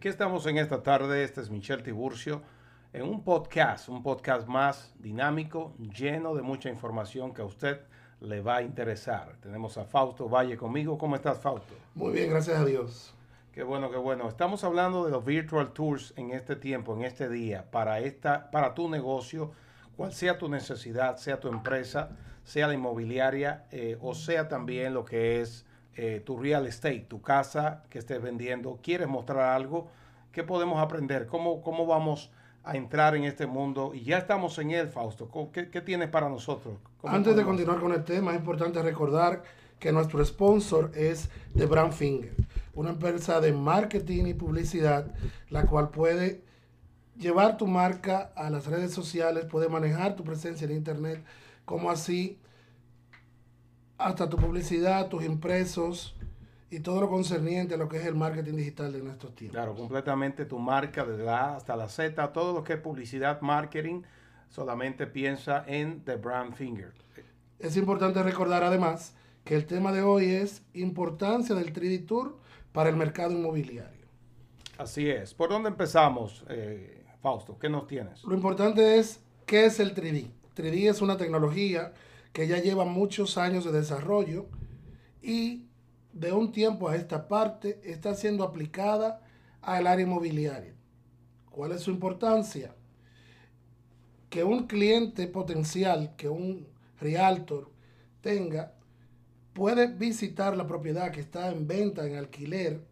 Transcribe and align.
Aquí 0.00 0.08
estamos 0.08 0.46
en 0.46 0.56
esta 0.56 0.82
tarde, 0.82 1.22
este 1.22 1.42
es 1.42 1.50
Michel 1.50 1.82
Tiburcio, 1.82 2.40
en 2.94 3.02
un 3.02 3.22
podcast, 3.22 3.90
un 3.90 4.02
podcast 4.02 4.48
más 4.48 4.94
dinámico, 4.98 5.74
lleno 5.76 6.34
de 6.34 6.40
mucha 6.40 6.70
información 6.70 7.34
que 7.34 7.42
a 7.42 7.44
usted 7.44 7.82
le 8.22 8.40
va 8.40 8.56
a 8.56 8.62
interesar. 8.62 9.36
Tenemos 9.42 9.76
a 9.76 9.84
Fausto 9.84 10.26
Valle 10.26 10.56
conmigo. 10.56 10.96
¿Cómo 10.96 11.16
estás, 11.16 11.38
Fausto? 11.38 11.74
Muy 11.94 12.14
bien, 12.14 12.30
gracias 12.30 12.58
a 12.58 12.64
Dios. 12.64 13.14
Qué 13.52 13.62
bueno, 13.62 13.90
qué 13.90 13.98
bueno. 13.98 14.26
Estamos 14.26 14.64
hablando 14.64 15.04
de 15.04 15.10
los 15.10 15.22
virtual 15.22 15.74
tours 15.74 16.14
en 16.16 16.30
este 16.30 16.56
tiempo, 16.56 16.94
en 16.94 17.02
este 17.02 17.28
día, 17.28 17.70
para, 17.70 18.00
esta, 18.00 18.50
para 18.50 18.72
tu 18.72 18.88
negocio, 18.88 19.52
cual 19.98 20.14
sea 20.14 20.38
tu 20.38 20.48
necesidad, 20.48 21.18
sea 21.18 21.40
tu 21.40 21.48
empresa, 21.48 22.16
sea 22.42 22.68
la 22.68 22.72
inmobiliaria 22.72 23.66
eh, 23.70 23.98
o 24.00 24.14
sea 24.14 24.48
también 24.48 24.94
lo 24.94 25.04
que 25.04 25.42
es 25.42 25.66
eh, 25.96 26.22
tu 26.24 26.38
real 26.38 26.66
estate, 26.66 27.06
tu 27.08 27.20
casa 27.20 27.84
que 27.90 27.98
estés 27.98 28.20
vendiendo, 28.22 28.78
quieres 28.82 29.08
mostrar 29.08 29.54
algo, 29.54 29.88
¿qué 30.32 30.42
podemos 30.44 30.80
aprender? 30.80 31.26
¿Cómo, 31.26 31.62
cómo 31.62 31.86
vamos 31.86 32.30
a 32.62 32.76
entrar 32.76 33.16
en 33.16 33.24
este 33.24 33.46
mundo? 33.46 33.92
Y 33.94 34.04
ya 34.04 34.18
estamos 34.18 34.58
en 34.58 34.70
él, 34.70 34.88
Fausto. 34.88 35.30
¿Qué, 35.52 35.70
qué 35.70 35.80
tienes 35.80 36.08
para 36.08 36.28
nosotros? 36.28 36.78
Antes 37.02 37.34
de 37.36 37.44
continuar 37.44 37.80
con 37.80 37.92
el 37.92 38.04
tema, 38.04 38.32
es 38.32 38.38
importante 38.38 38.82
recordar 38.82 39.42
que 39.78 39.92
nuestro 39.92 40.24
sponsor 40.24 40.92
es 40.94 41.30
The 41.56 41.66
Brand 41.66 41.92
Finger, 41.92 42.34
una 42.74 42.90
empresa 42.90 43.40
de 43.40 43.52
marketing 43.52 44.26
y 44.26 44.34
publicidad, 44.34 45.06
la 45.48 45.64
cual 45.64 45.88
puede 45.88 46.42
llevar 47.16 47.56
tu 47.56 47.66
marca 47.66 48.30
a 48.36 48.50
las 48.50 48.66
redes 48.66 48.92
sociales, 48.92 49.46
puede 49.46 49.68
manejar 49.68 50.16
tu 50.16 50.22
presencia 50.22 50.66
en 50.66 50.72
Internet, 50.72 51.24
como 51.64 51.90
así 51.90 52.38
hasta 54.00 54.28
tu 54.28 54.36
publicidad, 54.36 55.08
tus 55.08 55.24
impresos 55.24 56.16
y 56.70 56.80
todo 56.80 57.00
lo 57.00 57.08
concerniente 57.08 57.74
a 57.74 57.76
lo 57.76 57.88
que 57.88 57.98
es 57.98 58.06
el 58.06 58.14
marketing 58.14 58.54
digital 58.54 58.92
de 58.92 59.02
nuestros 59.02 59.34
tiempos. 59.34 59.56
Claro, 59.56 59.74
completamente 59.74 60.44
tu 60.46 60.58
marca 60.58 61.04
desde 61.04 61.24
la 61.24 61.38
A 61.38 61.56
hasta 61.56 61.76
la 61.76 61.88
Z, 61.88 62.32
todo 62.32 62.54
lo 62.54 62.64
que 62.64 62.74
es 62.74 62.80
publicidad, 62.80 63.40
marketing, 63.40 64.02
solamente 64.48 65.06
piensa 65.06 65.64
en 65.66 66.04
The 66.04 66.16
Brand 66.16 66.54
Finger. 66.54 66.92
Es 67.58 67.76
importante 67.76 68.22
recordar 68.22 68.64
además 68.64 69.14
que 69.44 69.54
el 69.54 69.66
tema 69.66 69.92
de 69.92 70.02
hoy 70.02 70.30
es 70.30 70.62
importancia 70.74 71.54
del 71.54 71.72
3D 71.72 72.06
Tour 72.06 72.38
para 72.72 72.88
el 72.88 72.96
mercado 72.96 73.32
inmobiliario. 73.32 74.06
Así 74.78 75.10
es. 75.10 75.34
¿Por 75.34 75.50
dónde 75.50 75.68
empezamos, 75.68 76.44
eh, 76.48 77.04
Fausto? 77.20 77.58
¿Qué 77.58 77.68
nos 77.68 77.86
tienes? 77.86 78.24
Lo 78.24 78.34
importante 78.34 78.98
es, 78.98 79.20
¿qué 79.44 79.66
es 79.66 79.78
el 79.78 79.94
3D? 79.94 80.30
3D 80.56 80.88
es 80.88 81.02
una 81.02 81.16
tecnología 81.16 81.92
que 82.32 82.46
ya 82.46 82.58
lleva 82.58 82.84
muchos 82.84 83.38
años 83.38 83.64
de 83.64 83.72
desarrollo 83.72 84.46
y 85.22 85.66
de 86.12 86.32
un 86.32 86.52
tiempo 86.52 86.88
a 86.88 86.96
esta 86.96 87.28
parte 87.28 87.80
está 87.84 88.14
siendo 88.14 88.44
aplicada 88.44 89.22
al 89.62 89.86
área 89.86 90.04
inmobiliaria. 90.04 90.74
¿Cuál 91.50 91.72
es 91.72 91.82
su 91.82 91.90
importancia? 91.90 92.74
Que 94.28 94.44
un 94.44 94.66
cliente 94.66 95.26
potencial, 95.26 96.14
que 96.16 96.28
un 96.28 96.68
realtor 97.00 97.70
tenga, 98.20 98.74
puede 99.52 99.88
visitar 99.88 100.56
la 100.56 100.66
propiedad 100.66 101.10
que 101.10 101.20
está 101.20 101.50
en 101.50 101.66
venta, 101.66 102.06
en 102.06 102.16
alquiler, 102.16 102.84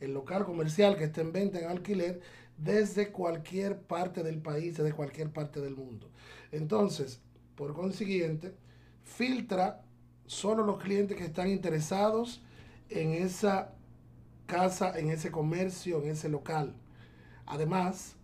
el 0.00 0.12
local 0.12 0.44
comercial 0.44 0.96
que 0.96 1.04
está 1.04 1.20
en 1.20 1.32
venta, 1.32 1.58
en 1.58 1.66
alquiler, 1.66 2.20
desde 2.56 3.10
cualquier 3.12 3.78
parte 3.78 4.22
del 4.22 4.40
país, 4.40 4.76
desde 4.76 4.92
cualquier 4.92 5.30
parte 5.30 5.60
del 5.60 5.76
mundo. 5.76 6.10
Entonces, 6.52 7.20
por 7.54 7.74
consiguiente, 7.74 8.54
filtra 9.06 9.82
solo 10.26 10.66
los 10.66 10.78
clientes 10.78 11.16
que 11.16 11.24
están 11.24 11.48
interesados 11.48 12.42
en 12.90 13.12
esa 13.12 13.72
casa, 14.44 14.98
en 14.98 15.08
ese 15.10 15.30
comercio, 15.30 16.02
en 16.02 16.10
ese 16.10 16.28
local. 16.28 16.74
Además, 17.46 18.16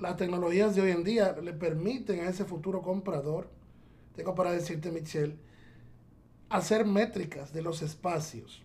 las 0.00 0.16
tecnologías 0.16 0.74
de 0.74 0.82
hoy 0.82 0.90
en 0.90 1.04
día 1.04 1.32
le 1.40 1.52
permiten 1.52 2.20
a 2.20 2.28
ese 2.28 2.44
futuro 2.44 2.82
comprador, 2.82 3.48
tengo 4.14 4.34
para 4.34 4.50
decirte, 4.50 4.90
Michelle, 4.90 5.36
hacer 6.48 6.84
métricas 6.84 7.52
de 7.52 7.62
los 7.62 7.82
espacios, 7.82 8.62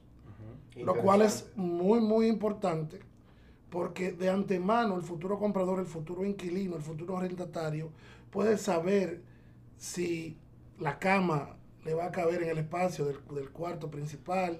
lo 0.75 0.95
cual 0.95 1.21
es 1.21 1.45
muy, 1.55 1.99
muy 1.99 2.27
importante 2.27 2.99
porque 3.69 4.11
de 4.11 4.29
antemano 4.29 4.97
el 4.97 5.01
futuro 5.01 5.39
comprador, 5.39 5.79
el 5.79 5.85
futuro 5.85 6.25
inquilino, 6.25 6.75
el 6.75 6.81
futuro 6.81 7.17
arrendatario 7.17 7.89
puede 8.29 8.57
saber 8.57 9.21
si 9.77 10.37
la 10.81 10.97
cama 10.97 11.55
le 11.85 11.93
va 11.93 12.05
a 12.05 12.11
caber 12.11 12.43
en 12.43 12.49
el 12.49 12.57
espacio 12.57 13.05
del, 13.05 13.49
cuarto 13.51 13.89
principal, 13.89 14.59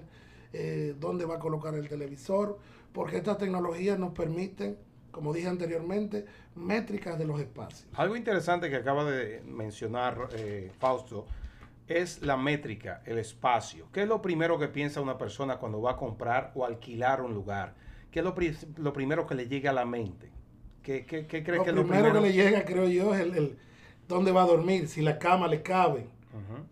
eh, 0.52 0.94
dónde 0.98 1.24
va 1.24 1.36
a 1.36 1.38
colocar 1.38 1.74
el 1.74 1.88
televisor, 1.88 2.58
porque 2.92 3.16
estas 3.16 3.38
tecnologías 3.38 3.98
nos 3.98 4.12
permiten, 4.12 4.78
como 5.10 5.32
dije 5.32 5.48
anteriormente, 5.48 6.24
métricas 6.54 7.18
de 7.18 7.26
los 7.26 7.40
espacios. 7.40 7.86
Algo 7.94 8.16
interesante 8.16 8.70
que 8.70 8.76
acaba 8.76 9.04
de 9.04 9.42
mencionar 9.44 10.28
eh, 10.32 10.70
Fausto 10.78 11.26
es 11.88 12.22
la 12.22 12.36
métrica, 12.36 13.02
el 13.04 13.18
espacio. 13.18 13.88
¿Qué 13.92 14.02
es 14.02 14.08
lo 14.08 14.22
primero 14.22 14.58
que 14.58 14.68
piensa 14.68 15.00
una 15.00 15.18
persona 15.18 15.56
cuando 15.56 15.82
va 15.82 15.92
a 15.92 15.96
comprar 15.96 16.52
o 16.54 16.64
alquilar 16.64 17.20
un 17.20 17.34
lugar? 17.34 17.74
¿Qué 18.10 18.20
es 18.20 18.24
lo, 18.24 18.92
primero 18.92 19.26
que 19.26 19.34
le 19.34 19.48
llega 19.48 19.70
a 19.70 19.74
la 19.74 19.84
mente? 19.84 20.30
¿Qué, 20.82 21.04
qué, 21.04 21.26
qué 21.26 21.42
crees 21.42 21.62
que 21.62 21.70
es 21.70 21.76
lo 21.76 21.86
primero 21.86 22.12
que 22.12 22.20
le 22.20 22.32
llega, 22.32 22.64
creo 22.64 22.88
yo, 22.88 23.14
es 23.14 23.20
el 23.20 23.56
dónde 24.12 24.32
va 24.32 24.42
a 24.42 24.46
dormir, 24.46 24.88
si 24.88 25.02
la 25.02 25.18
cama 25.18 25.48
le 25.48 25.62
cabe, 25.62 26.06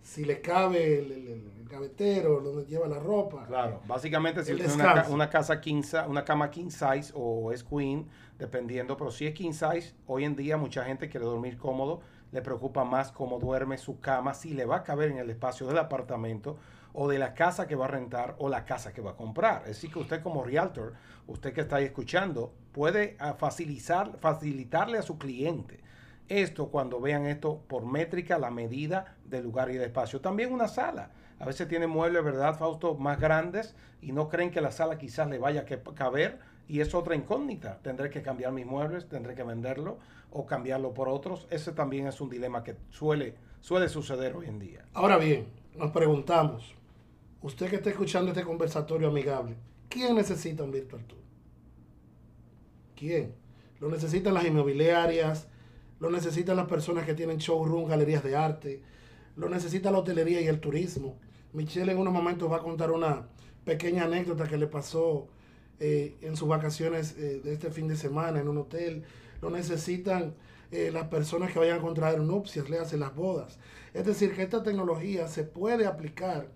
si 0.03 0.25
le 0.25 0.41
cabe 0.41 0.99
el, 0.99 1.43
gavetero, 1.71 2.41
donde 2.41 2.67
lleva 2.67 2.89
la 2.89 2.99
ropa. 2.99 3.47
Claro, 3.47 3.81
básicamente 3.87 4.45
si 4.45 4.57
tiene 4.57 4.73
una, 5.09 5.31
casa 5.31 5.61
king 5.61 5.85
una 6.09 6.25
cama 6.25 6.51
king 6.51 6.69
size 6.69 7.13
o 7.15 7.53
es 7.53 7.63
queen, 7.63 8.09
dependiendo, 8.41 8.97
pero 8.97 9.13
si 9.13 9.27
es 9.27 9.35
king 9.35 9.53
size, 9.53 9.95
hoy 10.09 10.25
en 10.25 10.35
día 10.35 10.57
mucha 10.57 10.85
gente 10.85 11.09
quiere 11.09 11.27
dormir 11.27 11.57
cómodo, 11.57 12.01
le 12.33 12.43
preocupa 12.43 12.83
más 12.83 13.13
cómo 13.13 13.39
duerme 13.39 13.79
su 13.79 14.01
cama, 14.01 14.35
si 14.35 14.53
le 14.53 14.65
va 14.65 14.79
a 14.79 14.83
caber 14.83 15.13
en 15.13 15.19
el 15.19 15.31
espacio 15.31 15.69
del 15.69 15.79
apartamento 15.79 16.57
o 16.93 17.09
de 17.09 17.21
la 17.21 17.35
casa 17.35 17.69
que 17.69 17.77
va 17.77 17.85
a 17.85 17.89
rentar 17.89 18.35
o 18.39 18.49
la 18.49 18.65
casa 18.65 18.93
que 18.93 19.01
va 19.01 19.13
a 19.13 19.17
comprar. 19.17 19.63
Es 19.63 19.77
decir, 19.77 19.93
que 19.93 20.01
usted 20.01 20.23
como 20.23 20.43
realtor, 20.43 20.95
usted 21.29 21.53
que 21.53 21.61
está 21.61 21.77
ahí 21.77 21.85
escuchando, 21.85 22.53
puede 22.73 23.17
ah, 23.21 23.35
facilitar, 23.35 24.19
facilitarle 24.19 24.99
a 24.99 25.03
su 25.03 25.19
cliente 25.19 25.79
esto 26.31 26.69
cuando 26.69 27.01
vean 27.01 27.27
esto 27.27 27.63
por 27.67 27.85
métrica, 27.85 28.39
la 28.39 28.51
medida 28.51 29.17
del 29.25 29.45
lugar 29.45 29.71
y 29.71 29.75
del 29.75 29.83
espacio. 29.83 30.21
También 30.21 30.53
una 30.53 30.69
sala. 30.69 31.11
A 31.39 31.45
veces 31.45 31.69
tiene 31.69 31.87
muebles, 31.87 32.23
¿verdad, 32.23 32.57
Fausto? 32.57 32.95
Más 32.95 33.19
grandes 33.19 33.75
y 34.01 34.13
no 34.13 34.29
creen 34.29 34.51
que 34.51 34.61
la 34.61 34.71
sala 34.71 34.97
quizás 34.97 35.29
le 35.29 35.39
vaya 35.39 35.67
a 35.69 35.95
caber 35.95 36.39
y 36.69 36.81
es 36.81 36.95
otra 36.95 37.17
incógnita. 37.17 37.81
Tendré 37.83 38.11
que 38.11 38.23
cambiar 38.23 38.53
mis 38.53 38.65
muebles, 38.65 39.09
tendré 39.09 39.35
que 39.35 39.43
venderlo 39.43 39.99
o 40.31 40.47
cambiarlo 40.47 40.95
por 40.95 41.09
otros. 41.09 41.49
Ese 41.51 41.73
también 41.73 42.07
es 42.07 42.21
un 42.21 42.31
dilema 42.31 42.63
que 42.63 42.77
suele, 42.91 43.35
suele 43.61 43.89
suceder 43.89 44.37
hoy 44.37 44.47
en 44.47 44.59
día. 44.61 44.85
Ahora 44.95 45.17
bien, 45.17 45.49
nos 45.77 45.91
preguntamos, 45.91 46.75
usted 47.43 47.69
que 47.69 47.77
está 47.77 47.91
escuchando 47.91 48.31
este 48.31 48.45
conversatorio 48.45 49.09
amigable, 49.09 49.57
¿quién 49.89 50.15
necesita 50.15 50.63
un 50.63 50.71
Virtual 50.71 51.05
Tour? 51.05 51.21
¿Quién? 52.95 53.35
Lo 53.81 53.89
necesitan 53.89 54.35
las 54.35 54.45
inmobiliarias, 54.45 55.49
lo 56.01 56.11
necesitan 56.11 56.57
las 56.57 56.67
personas 56.67 57.05
que 57.05 57.15
tienen 57.15 57.39
showroom, 57.39 57.87
galerías 57.87 58.25
de 58.25 58.35
arte, 58.35 58.83
lo 59.37 59.49
necesita 59.49 59.91
la 59.91 59.99
hotelería 59.99 60.41
y 60.41 60.49
el 60.49 60.59
turismo. 60.61 61.19
Michelle 61.53 61.93
en 61.93 61.99
unos 61.99 62.13
momentos 62.13 62.51
va 62.51 62.57
a 62.57 62.63
contar 62.63 62.91
una 62.91 63.29
pequeña 63.65 64.05
anécdota 64.05 64.49
que 64.49 64.57
le 64.57 64.67
pasó 64.67 65.29
eh, 65.79 66.17
en 66.23 66.37
sus 66.37 66.49
vacaciones 66.49 67.17
eh, 67.17 67.41
de 67.45 67.53
este 67.53 67.71
fin 67.71 67.87
de 67.87 67.97
semana 67.97 68.41
en 68.41 68.49
un 68.49 68.59
hotel. 68.59 69.05
Lo 69.41 69.51
necesitan 69.51 70.35
eh, 70.73 70.91
las 70.93 71.09
personas 71.09 71.53
que 71.53 71.59
vayan 71.59 71.79
a 71.79 71.83
contraer 71.83 72.21
nupcias, 72.21 72.71
le 72.71 72.79
hacen 72.79 73.01
las 73.01 73.15
bodas. 73.15 73.59
Es 73.93 74.07
decir, 74.07 74.35
que 74.35 74.43
esta 74.43 74.63
tecnología 74.63 75.29
se 75.29 75.45
puede 75.45 75.87
aplicar 75.87 76.49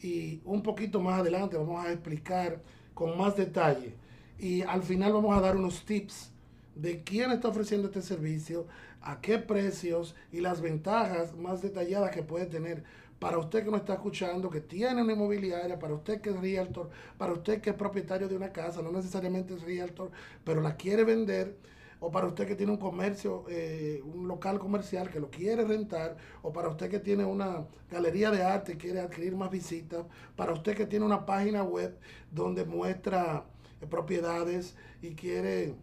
y 0.00 0.40
un 0.44 0.62
poquito 0.62 1.00
más 1.00 1.20
adelante 1.20 1.56
vamos 1.56 1.84
a 1.84 1.92
explicar 1.92 2.60
con 2.94 3.16
más 3.16 3.36
detalle 3.36 3.94
y 4.38 4.62
al 4.62 4.82
final 4.82 5.12
vamos 5.12 5.36
a 5.36 5.40
dar 5.40 5.56
unos 5.56 5.84
tips 5.84 6.32
de 6.74 7.02
quién 7.02 7.30
está 7.30 7.48
ofreciendo 7.48 7.88
este 7.88 8.02
servicio, 8.02 8.66
a 9.02 9.20
qué 9.20 9.38
precios 9.38 10.14
y 10.30 10.40
las 10.40 10.60
ventajas 10.60 11.34
más 11.36 11.62
detalladas 11.62 12.10
que 12.10 12.22
puede 12.22 12.46
tener. 12.46 12.84
Para 13.18 13.38
usted 13.38 13.64
que 13.64 13.70
nos 13.70 13.80
está 13.80 13.94
escuchando, 13.94 14.50
que 14.50 14.60
tiene 14.60 15.00
una 15.02 15.12
inmobiliaria, 15.12 15.78
para 15.78 15.94
usted 15.94 16.20
que 16.20 16.30
es 16.30 16.40
realtor, 16.40 16.90
para 17.18 17.32
usted 17.32 17.60
que 17.60 17.70
es 17.70 17.76
propietario 17.76 18.28
de 18.28 18.36
una 18.36 18.52
casa, 18.52 18.82
no 18.82 18.90
necesariamente 18.90 19.54
es 19.54 19.62
realtor, 19.62 20.10
pero 20.44 20.60
la 20.60 20.76
quiere 20.76 21.04
vender, 21.04 21.56
o 22.00 22.10
para 22.10 22.26
usted 22.26 22.48
que 22.48 22.56
tiene 22.56 22.72
un 22.72 22.78
comercio, 22.78 23.44
eh, 23.48 24.02
un 24.04 24.26
local 24.26 24.58
comercial 24.58 25.08
que 25.08 25.20
lo 25.20 25.30
quiere 25.30 25.64
rentar, 25.64 26.16
o 26.42 26.52
para 26.52 26.68
usted 26.68 26.90
que 26.90 26.98
tiene 26.98 27.24
una 27.24 27.64
galería 27.88 28.32
de 28.32 28.42
arte 28.42 28.72
y 28.72 28.76
quiere 28.76 28.98
adquirir 29.00 29.36
más 29.36 29.52
visitas, 29.52 30.04
para 30.34 30.52
usted 30.52 30.76
que 30.76 30.86
tiene 30.86 31.04
una 31.04 31.24
página 31.24 31.62
web 31.62 31.96
donde 32.32 32.64
muestra 32.64 33.44
eh, 33.80 33.86
propiedades 33.86 34.74
y 35.00 35.14
quiere 35.14 35.76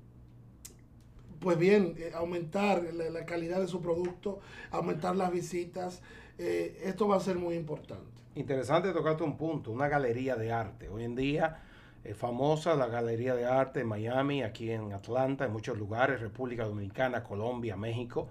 pues 1.40 1.58
bien, 1.58 1.96
eh, 1.98 2.12
aumentar 2.14 2.84
la, 2.94 3.26
calidad 3.26 3.60
de 3.60 3.68
su 3.68 3.82
producto, 3.82 4.40
aumentar 4.72 5.16
las 5.16 5.32
visitas, 5.32 6.02
eh, 6.38 6.82
esto 6.84 7.08
va 7.08 7.18
a 7.18 7.20
ser 7.20 7.38
muy 7.38 7.56
importante. 7.56 8.06
Interesante 8.36 8.92
tocarte 8.92 9.24
un 9.24 9.38
punto, 9.38 9.72
una 9.72 9.88
galería 9.88 10.36
de 10.36 10.52
arte. 10.52 10.90
Hoy 10.90 11.04
en 11.04 11.16
día 11.16 11.62
eh, 12.04 12.14
famosa, 12.14 12.76
la 12.76 12.88
Galería 12.88 13.36
de 13.36 13.46
Arte 13.46 13.82
en 13.82 13.88
Miami, 13.88 14.44
aquí 14.44 14.72
en 14.72 14.94
Atlanta, 14.94 15.46
en 15.46 15.52
muchos 15.52 15.78
lugares, 15.78 16.22
República 16.22 16.66
Dominicana, 16.66 17.24
Colombia, 17.24 17.76
México. 17.76 18.28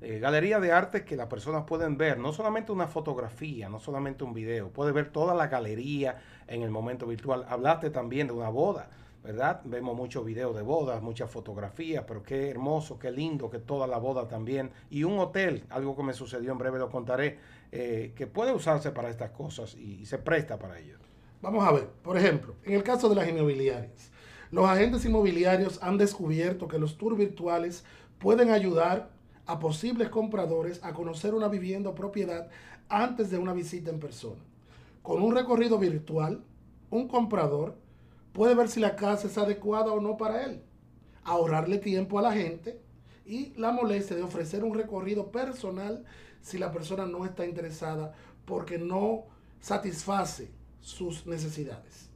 Galería 0.00 0.58
de 0.58 0.72
arte 0.72 1.04
que 1.04 1.14
las 1.14 1.28
personas 1.28 1.62
pueden 1.62 1.96
ver, 1.96 2.18
no 2.18 2.32
solamente 2.32 2.72
una 2.72 2.88
fotografía, 2.88 3.68
no 3.68 3.78
solamente 3.78 4.24
un 4.24 4.34
video, 4.34 4.68
puede 4.68 4.90
ver 4.90 5.12
toda 5.12 5.32
la 5.32 5.46
galería 5.46 6.20
en 6.48 6.62
el 6.62 6.72
momento 6.72 7.06
virtual. 7.06 7.46
Hablaste 7.48 7.88
también 7.90 8.26
de 8.26 8.32
una 8.32 8.48
boda, 8.48 8.88
¿verdad? 9.22 9.60
Vemos 9.64 9.96
muchos 9.96 10.24
videos 10.24 10.54
de 10.56 10.62
bodas, 10.62 11.00
muchas 11.00 11.30
fotografías, 11.30 12.04
pero 12.06 12.22
qué 12.22 12.50
hermoso, 12.50 12.98
qué 12.98 13.10
lindo 13.10 13.48
que 13.48 13.58
toda 13.58 13.86
la 13.86 13.98
boda 13.98 14.26
también. 14.26 14.70
Y 14.90 15.04
un 15.04 15.18
hotel, 15.18 15.64
algo 15.70 15.96
que 15.96 16.02
me 16.02 16.12
sucedió 16.12 16.50
en 16.50 16.58
breve 16.58 16.78
lo 16.78 16.90
contaré, 16.90 17.38
eh, 17.70 18.12
que 18.16 18.26
puede 18.26 18.52
usarse 18.52 18.90
para 18.90 19.10
estas 19.10 19.30
cosas 19.30 19.74
y, 19.76 20.04
se 20.06 20.18
presta 20.18 20.58
para 20.58 20.78
ello. 20.78 20.96
Vamos 21.40 21.64
a 21.64 21.72
ver, 21.72 21.88
por 22.02 22.16
ejemplo, 22.16 22.54
en 22.64 22.74
el 22.74 22.82
caso 22.82 23.08
de 23.08 23.14
las 23.14 23.28
inmobiliarias, 23.28 24.10
los 24.50 24.68
agentes 24.68 25.04
inmobiliarios 25.04 25.82
han 25.82 25.98
descubierto 25.98 26.68
que 26.68 26.78
los 26.78 26.98
tours 26.98 27.16
virtuales 27.16 27.84
pueden 28.18 28.50
ayudar 28.50 29.10
a 29.46 29.58
posibles 29.58 30.08
compradores 30.08 30.82
a 30.84 30.92
conocer 30.92 31.34
una 31.34 31.48
vivienda 31.48 31.90
o 31.90 31.94
propiedad 31.94 32.48
antes 32.88 33.30
de 33.30 33.38
una 33.38 33.52
visita 33.52 33.90
en 33.90 33.98
persona. 33.98 34.40
Con 35.02 35.22
un 35.22 35.34
recorrido 35.34 35.78
virtual, 35.78 36.44
un 36.90 37.08
comprador 37.08 37.76
puede 38.32 38.54
ver 38.54 38.68
si 38.68 38.80
la 38.80 38.96
casa 38.96 39.26
es 39.26 39.38
adecuada 39.38 39.92
o 39.92 40.00
no 40.00 40.16
para 40.16 40.44
él, 40.44 40.62
ahorrarle 41.24 41.78
tiempo 41.78 42.18
a 42.18 42.22
la 42.22 42.32
gente 42.32 42.80
y 43.24 43.52
la 43.56 43.72
molestia 43.72 44.16
de 44.16 44.22
ofrecer 44.22 44.64
un 44.64 44.74
recorrido 44.74 45.30
personal 45.30 46.04
si 46.40 46.58
la 46.58 46.72
persona 46.72 47.06
no 47.06 47.24
está 47.24 47.46
interesada 47.46 48.14
porque 48.44 48.78
no 48.78 49.24
satisface 49.60 50.50
sus 50.80 51.26
necesidades. 51.26 52.10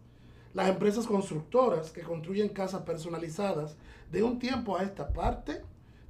Las 0.52 0.68
empresas 0.68 1.06
constructoras 1.06 1.90
que 1.90 2.02
construyen 2.02 2.48
casas 2.48 2.82
personalizadas 2.82 3.76
de 4.10 4.22
un 4.22 4.38
tiempo 4.38 4.76
a 4.76 4.82
esta 4.82 5.12
parte 5.12 5.62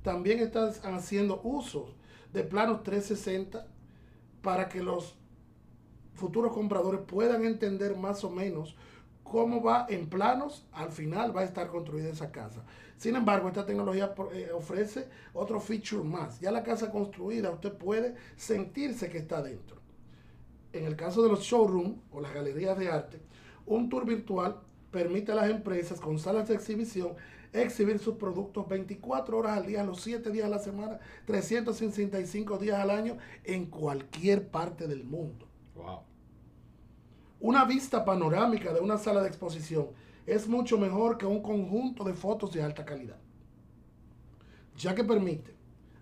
también 0.03 0.39
están 0.39 0.71
haciendo 0.95 1.41
uso 1.43 1.95
de 2.33 2.45
planos 2.45 2.83
360 2.85 3.67
para 4.43 4.69
que 4.69 4.83
los 4.83 5.17
futuros 6.15 6.53
compradores 6.53 7.01
puedan 7.07 7.45
entender 7.45 7.97
más 7.97 8.25
o 8.25 8.31
menos 8.31 8.77
cómo 9.31 9.63
va 9.63 9.87
en 9.89 10.09
planos, 10.09 10.67
al 10.73 10.93
final 10.93 11.37
va 11.37 11.43
a 11.43 11.45
estar 11.45 11.69
construida 11.69 12.11
esa 12.11 12.31
casa. 12.31 12.63
Sin 12.97 13.17
embargo, 13.17 13.49
esta 13.49 13.67
tecnología 13.67 14.15
eh, 14.33 14.51
ofrece 14.55 15.09
otro 15.35 15.61
feature 15.61 16.03
más. 16.03 16.41
Ya 16.41 16.51
la 16.51 16.63
casa 16.63 16.91
construida, 16.91 17.51
usted 17.51 17.73
puede 17.73 18.15
sentirse 18.37 19.11
que 19.11 19.19
está 19.19 19.43
dentro. 19.43 19.77
En 20.73 20.85
el 20.85 20.97
caso 20.97 21.23
de 21.23 21.29
los 21.29 21.41
showrooms 21.41 21.99
o 22.11 22.21
las 22.21 22.33
galerías 22.33 22.79
de 22.79 22.89
arte, 22.89 23.21
un 23.67 23.89
tour 23.89 24.07
virtual 24.07 24.61
permite 24.91 25.33
a 25.33 25.35
las 25.35 25.51
empresas 25.51 26.01
con 26.01 26.19
salas 26.19 26.49
de 26.49 26.55
exhibición 26.55 27.17
exhibir 27.53 27.99
sus 27.99 28.17
productos 28.17 28.69
24 28.69 29.39
horas 29.39 29.57
al 29.57 29.67
día, 29.67 29.85
los 29.85 30.03
7 30.03 30.31
días 30.31 30.47
a 30.47 30.51
la 30.51 30.59
semana, 30.59 30.99
365 31.27 32.59
días 32.59 32.79
al 32.79 32.91
año 32.91 33.17
en 33.45 33.67
cualquier 33.67 34.49
parte 34.49 34.87
del 34.87 35.05
mundo. 35.05 35.47
Una 37.47 37.65
vista 37.65 38.05
panorámica 38.05 38.73
de 38.73 38.81
una 38.81 38.99
sala 38.99 39.23
de 39.23 39.29
exposición 39.29 39.91
es 40.27 40.49
mucho 40.49 40.79
mejor 40.79 41.17
que 41.17 41.27
un 41.27 41.43
conjunto 41.43 42.03
de 42.03 42.13
fotos 42.13 42.53
de 42.53 42.61
alta 42.61 42.85
calidad, 42.85 43.19
ya 44.77 44.97
que 44.97 45.05
permite 45.05 45.55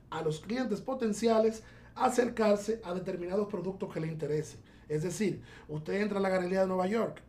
a 0.09 0.23
los 0.23 0.41
clientes 0.41 0.81
potenciales 0.81 1.63
acercarse 1.97 2.81
a 2.83 2.95
determinados 2.95 3.47
productos 3.49 3.93
que 3.93 4.01
le 4.01 4.07
interesen. 4.07 4.59
Es 4.89 5.03
decir, 5.03 5.43
usted 5.69 6.01
entra 6.01 6.17
a 6.19 6.23
la 6.23 6.31
Galería 6.31 6.63
de 6.63 6.67
Nueva 6.67 6.87
York, 6.87 7.21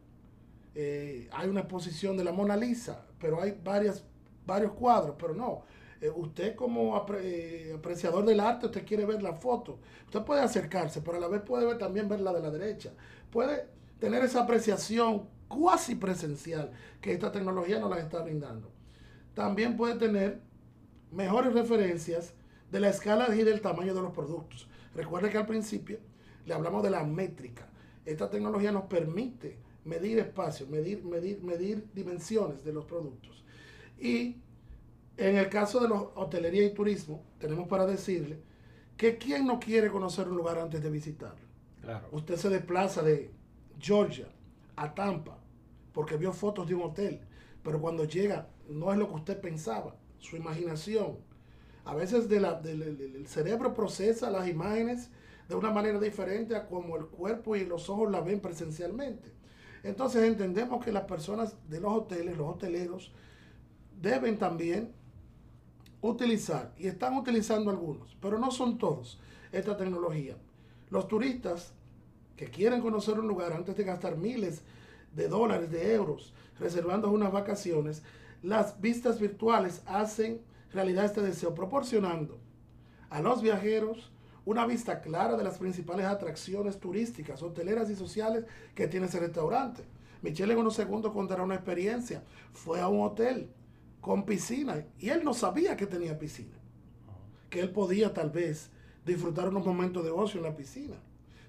eh, 0.76 1.28
hay 1.34 1.50
una 1.50 1.60
exposición 1.60 2.16
de 2.16 2.24
la 2.24 2.32
Mona 2.32 2.56
Lisa, 2.56 3.06
pero 3.20 3.42
hay 3.42 3.60
varios 3.62 4.72
cuadros, 4.80 5.18
pero 5.20 5.34
no. 5.34 5.64
Eh, 6.00 6.10
usted 6.10 6.56
como 6.56 7.06
eh, 7.20 7.74
apreciador 7.78 8.24
del 8.24 8.40
arte, 8.40 8.68
usted 8.68 8.86
quiere 8.86 9.06
ver 9.06 9.22
la 9.22 9.34
foto. 9.34 9.78
Usted 10.06 10.22
puede 10.22 10.40
acercarse, 10.40 11.02
pero 11.02 11.18
a 11.18 11.20
la 11.20 11.28
vez 11.28 11.42
puede 11.42 11.66
ver, 11.66 11.78
también 11.78 12.08
ver 12.08 12.22
la 12.22 12.32
de 12.32 12.40
la 12.40 12.50
derecha. 12.50 12.94
Puede 13.30 13.76
tener 14.00 14.24
esa 14.24 14.44
apreciación 14.44 15.28
cuasi 15.48 15.96
presencial 15.96 16.72
que 17.02 17.14
esta 17.14 17.32
tecnología 17.32 17.80
nos 17.80 17.90
la 17.90 18.00
está 18.00 18.22
brindando. 18.22 18.72
También 19.34 19.78
puede 19.78 19.96
tener 19.96 20.42
mejores 21.12 21.54
referencias 21.54 22.34
de 22.72 22.80
la 22.80 22.90
escala 22.90 23.34
y 23.36 23.44
del 23.44 23.62
tamaño 23.62 23.94
de 23.94 24.02
los 24.02 24.12
productos. 24.12 24.68
Recuerde 24.96 25.30
que 25.30 25.38
al 25.38 25.46
principio 25.46 26.00
le 26.46 26.54
hablamos 26.54 26.84
de 26.84 26.90
la 26.90 27.04
métrica. 27.04 27.68
Esta 28.06 28.30
tecnología 28.30 28.72
nos 28.72 28.86
permite 28.86 29.58
medir 29.84 30.20
espacio, 30.20 30.68
medir, 30.68 31.04
medir, 31.04 31.42
medir 31.42 31.88
dimensiones 31.94 32.64
de 32.64 32.74
los 32.74 32.86
productos. 32.86 33.44
Y 34.00 34.38
en 35.18 35.38
el 35.38 35.50
caso 35.50 35.80
de 35.80 35.88
los 35.88 36.08
hotelería 36.16 36.66
y 36.66 36.74
turismo, 36.74 37.24
tenemos 37.40 37.68
para 37.68 37.86
decirle 37.86 38.40
que 38.98 39.18
quién 39.18 39.46
no 39.46 39.60
quiere 39.60 39.90
conocer 39.90 40.28
un 40.28 40.38
lugar 40.38 40.58
antes 40.58 40.82
de 40.82 40.90
visitarlo. 40.90 41.46
Usted 42.12 42.36
se 42.36 42.50
desplaza 42.50 43.04
de 43.04 43.32
Georgia 43.80 44.28
a 44.76 44.94
Tampa 44.94 45.38
porque 45.94 46.18
vio 46.18 46.34
fotos 46.34 46.68
de 46.68 46.76
un 46.76 46.84
hotel, 46.84 47.22
pero 47.64 47.80
cuando 47.80 48.04
llega 48.04 48.50
no 48.70 48.92
es 48.92 48.98
lo 48.98 49.08
que 49.08 49.16
usted 49.16 49.40
pensaba, 49.40 49.96
su 50.20 50.36
imaginación. 50.36 51.18
A 51.86 51.96
veces 51.96 52.28
de 52.28 52.38
el 52.38 53.28
cerebro 53.28 53.74
procesa 53.74 54.30
las 54.30 54.48
imágenes 54.48 55.10
de 55.48 55.56
una 55.56 55.72
manera 55.72 56.00
diferente 56.00 56.56
a 56.56 56.68
como 56.68 56.98
el 56.98 57.06
cuerpo 57.06 57.56
y 57.56 57.66
los 57.66 57.90
ojos 57.90 58.12
la 58.12 58.22
ven 58.22 58.40
presencialmente. 58.40 59.32
Entonces 59.84 60.24
entendemos 60.24 60.84
que 60.84 60.92
las 60.92 61.04
personas 61.04 61.56
de 61.70 61.80
los 61.80 61.94
hoteles, 61.94 62.38
los 62.38 62.56
hoteleros, 62.56 63.14
deben 64.02 64.38
también 64.38 64.92
utilizar, 66.02 66.74
y 66.78 66.88
están 66.88 67.16
utilizando 67.16 67.72
algunos, 67.72 68.18
pero 68.20 68.38
no 68.38 68.52
son 68.52 68.78
todos, 68.78 69.20
esta 69.52 69.78
tecnología. 69.78 70.38
Los 70.90 71.08
turistas 71.08 71.74
que 72.36 72.48
quieren 72.48 72.82
conocer 72.82 73.20
un 73.20 73.28
lugar 73.28 73.54
antes 73.54 73.76
de 73.76 73.84
gastar 73.84 74.18
miles 74.18 74.62
de 75.14 75.28
dólares, 75.28 75.72
de 75.72 75.94
euros, 75.94 76.34
reservando 76.60 77.12
unas 77.12 77.32
vacaciones, 77.32 78.04
las 78.44 78.80
vistas 78.82 79.20
virtuales 79.20 79.82
hacen 79.86 80.42
realidad 80.72 81.06
este 81.06 81.22
deseo, 81.22 81.56
proporcionando 81.56 82.38
a 83.10 83.22
los 83.22 83.42
viajeros 83.42 84.12
una 84.46 84.66
vista 84.66 85.02
clara 85.02 85.36
de 85.36 85.44
las 85.44 85.58
principales 85.58 86.06
atracciones 86.06 86.80
turísticas, 86.80 87.42
hoteleras 87.42 87.90
y 87.90 87.96
sociales 87.96 88.46
que 88.76 88.88
tiene 88.88 89.08
ese 89.08 89.20
restaurante. 89.20 89.84
Michelle 90.22 90.54
en 90.54 90.60
unos 90.60 90.76
segundos 90.76 91.14
contará 91.14 91.44
una 91.44 91.56
experiencia. 91.56 92.24
Fue 92.54 92.80
a 92.80 92.88
un 92.88 93.02
hotel 93.02 93.50
con 94.02 94.26
piscina 94.26 94.86
y 95.00 95.10
él 95.10 95.24
no 95.24 95.34
sabía 95.34 95.76
que 95.76 95.88
tenía 95.88 96.20
piscina. 96.20 96.56
Que 97.50 97.60
él 97.60 97.72
podía 97.72 98.14
tal 98.14 98.30
vez 98.30 98.70
disfrutar 99.06 99.50
unos 99.50 99.66
momentos 99.66 100.04
de 100.04 100.12
ocio 100.12 100.40
en 100.40 100.46
la 100.46 100.56
piscina. 100.56 100.96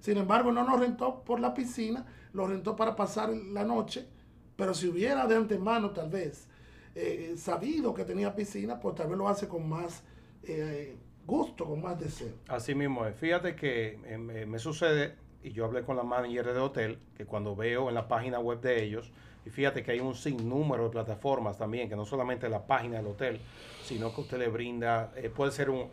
Sin 0.07 0.19
embargo, 0.19 0.53
no 0.53 0.63
nos 0.63 0.79
rentó 0.79 1.25
por 1.25 1.41
la 1.41 1.53
piscina, 1.53 2.07
lo 2.33 2.47
rentó 2.47 2.77
para 2.77 2.95
pasar 2.95 3.29
la 3.31 3.65
noche, 3.65 4.07
pero 4.55 4.73
si 4.73 4.87
hubiera 4.87 5.27
de 5.27 5.35
antemano 5.35 5.91
tal 5.91 6.09
vez 6.09 6.47
eh, 6.95 7.35
sabido 7.37 7.93
que 7.93 8.05
tenía 8.05 8.33
piscina, 8.33 8.79
pues 8.79 8.95
tal 8.95 9.09
vez 9.09 9.19
lo 9.19 9.29
hace 9.29 9.49
con 9.49 9.69
más 9.69 10.05
eh, 10.45 10.95
gusto, 11.27 11.65
con 11.65 11.83
más 11.83 11.99
deseo. 11.99 12.35
Así 12.47 12.73
mismo 12.73 13.05
es. 13.05 13.17
Fíjate 13.17 13.57
que 13.57 13.99
eh, 14.05 14.17
me, 14.17 14.59
sucede, 14.61 15.17
y 15.43 15.51
yo 15.51 15.65
hablé 15.65 15.83
con 15.83 15.97
la 15.97 16.05
manager 16.05 16.55
de 16.55 16.61
hotel, 16.61 16.99
que 17.17 17.27
cuando 17.27 17.57
veo 17.57 17.89
en 17.89 17.97
la 17.97 18.07
página 18.07 18.39
web 18.39 18.61
de 18.61 18.85
ellos, 18.85 19.11
y 19.45 19.51
fíjate 19.51 19.83
que 19.83 19.91
hay 19.91 19.99
un 19.99 20.15
sinnúmero 20.15 20.85
de 20.85 20.91
plataformas 20.91 21.59
también, 21.59 21.89
que 21.89 21.97
no 21.97 22.05
solamente 22.05 22.49
la 22.49 22.65
página 22.65 22.99
del 22.99 23.09
hotel, 23.09 23.41
sino 23.83 24.15
que 24.15 24.21
usted 24.21 24.39
le 24.39 24.47
brinda, 24.47 25.13
puede 25.35 25.51
ser 25.51 25.69
un 25.69 25.91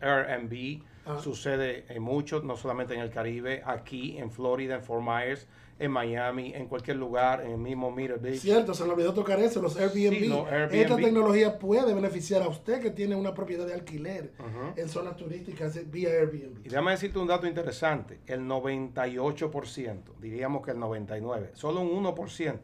Airbnb, 0.00 0.82
ah. 1.06 1.18
sucede 1.22 1.84
en 1.88 2.02
muchos, 2.02 2.44
no 2.44 2.56
solamente 2.56 2.94
en 2.94 3.00
el 3.00 3.10
Caribe, 3.10 3.62
aquí 3.64 4.18
en 4.18 4.30
Florida, 4.30 4.76
en 4.76 4.82
Fort 4.82 5.02
Myers, 5.02 5.46
en 5.78 5.90
Miami, 5.90 6.52
en 6.54 6.68
cualquier 6.68 6.96
lugar, 6.96 7.42
en 7.44 7.52
el 7.52 7.58
mismo 7.58 7.90
Myrtle 7.90 8.18
Beach. 8.18 8.40
Cierto, 8.40 8.72
se 8.72 8.84
me 8.84 8.90
olvidó 8.90 9.12
tocar 9.12 9.40
eso, 9.40 9.60
los 9.60 9.76
Airbnb. 9.76 10.46
Esta 10.70 10.96
tecnología 10.96 11.58
puede 11.58 11.92
beneficiar 11.92 12.42
a 12.42 12.48
usted 12.48 12.80
que 12.80 12.90
tiene 12.90 13.16
una 13.16 13.34
propiedad 13.34 13.66
de 13.66 13.74
alquiler 13.74 14.32
en 14.76 14.88
zonas 14.88 15.16
turísticas 15.16 15.90
vía 15.90 16.10
Airbnb. 16.10 16.64
Y 16.64 16.68
déjame 16.68 16.92
decirte 16.92 17.18
un 17.18 17.26
dato 17.26 17.46
interesante, 17.46 18.20
el 18.26 18.42
98%, 18.42 20.00
diríamos 20.20 20.64
que 20.64 20.70
el 20.70 20.78
99%, 20.78 21.50
solo 21.54 21.80
un 21.80 22.04
1% 22.04 22.58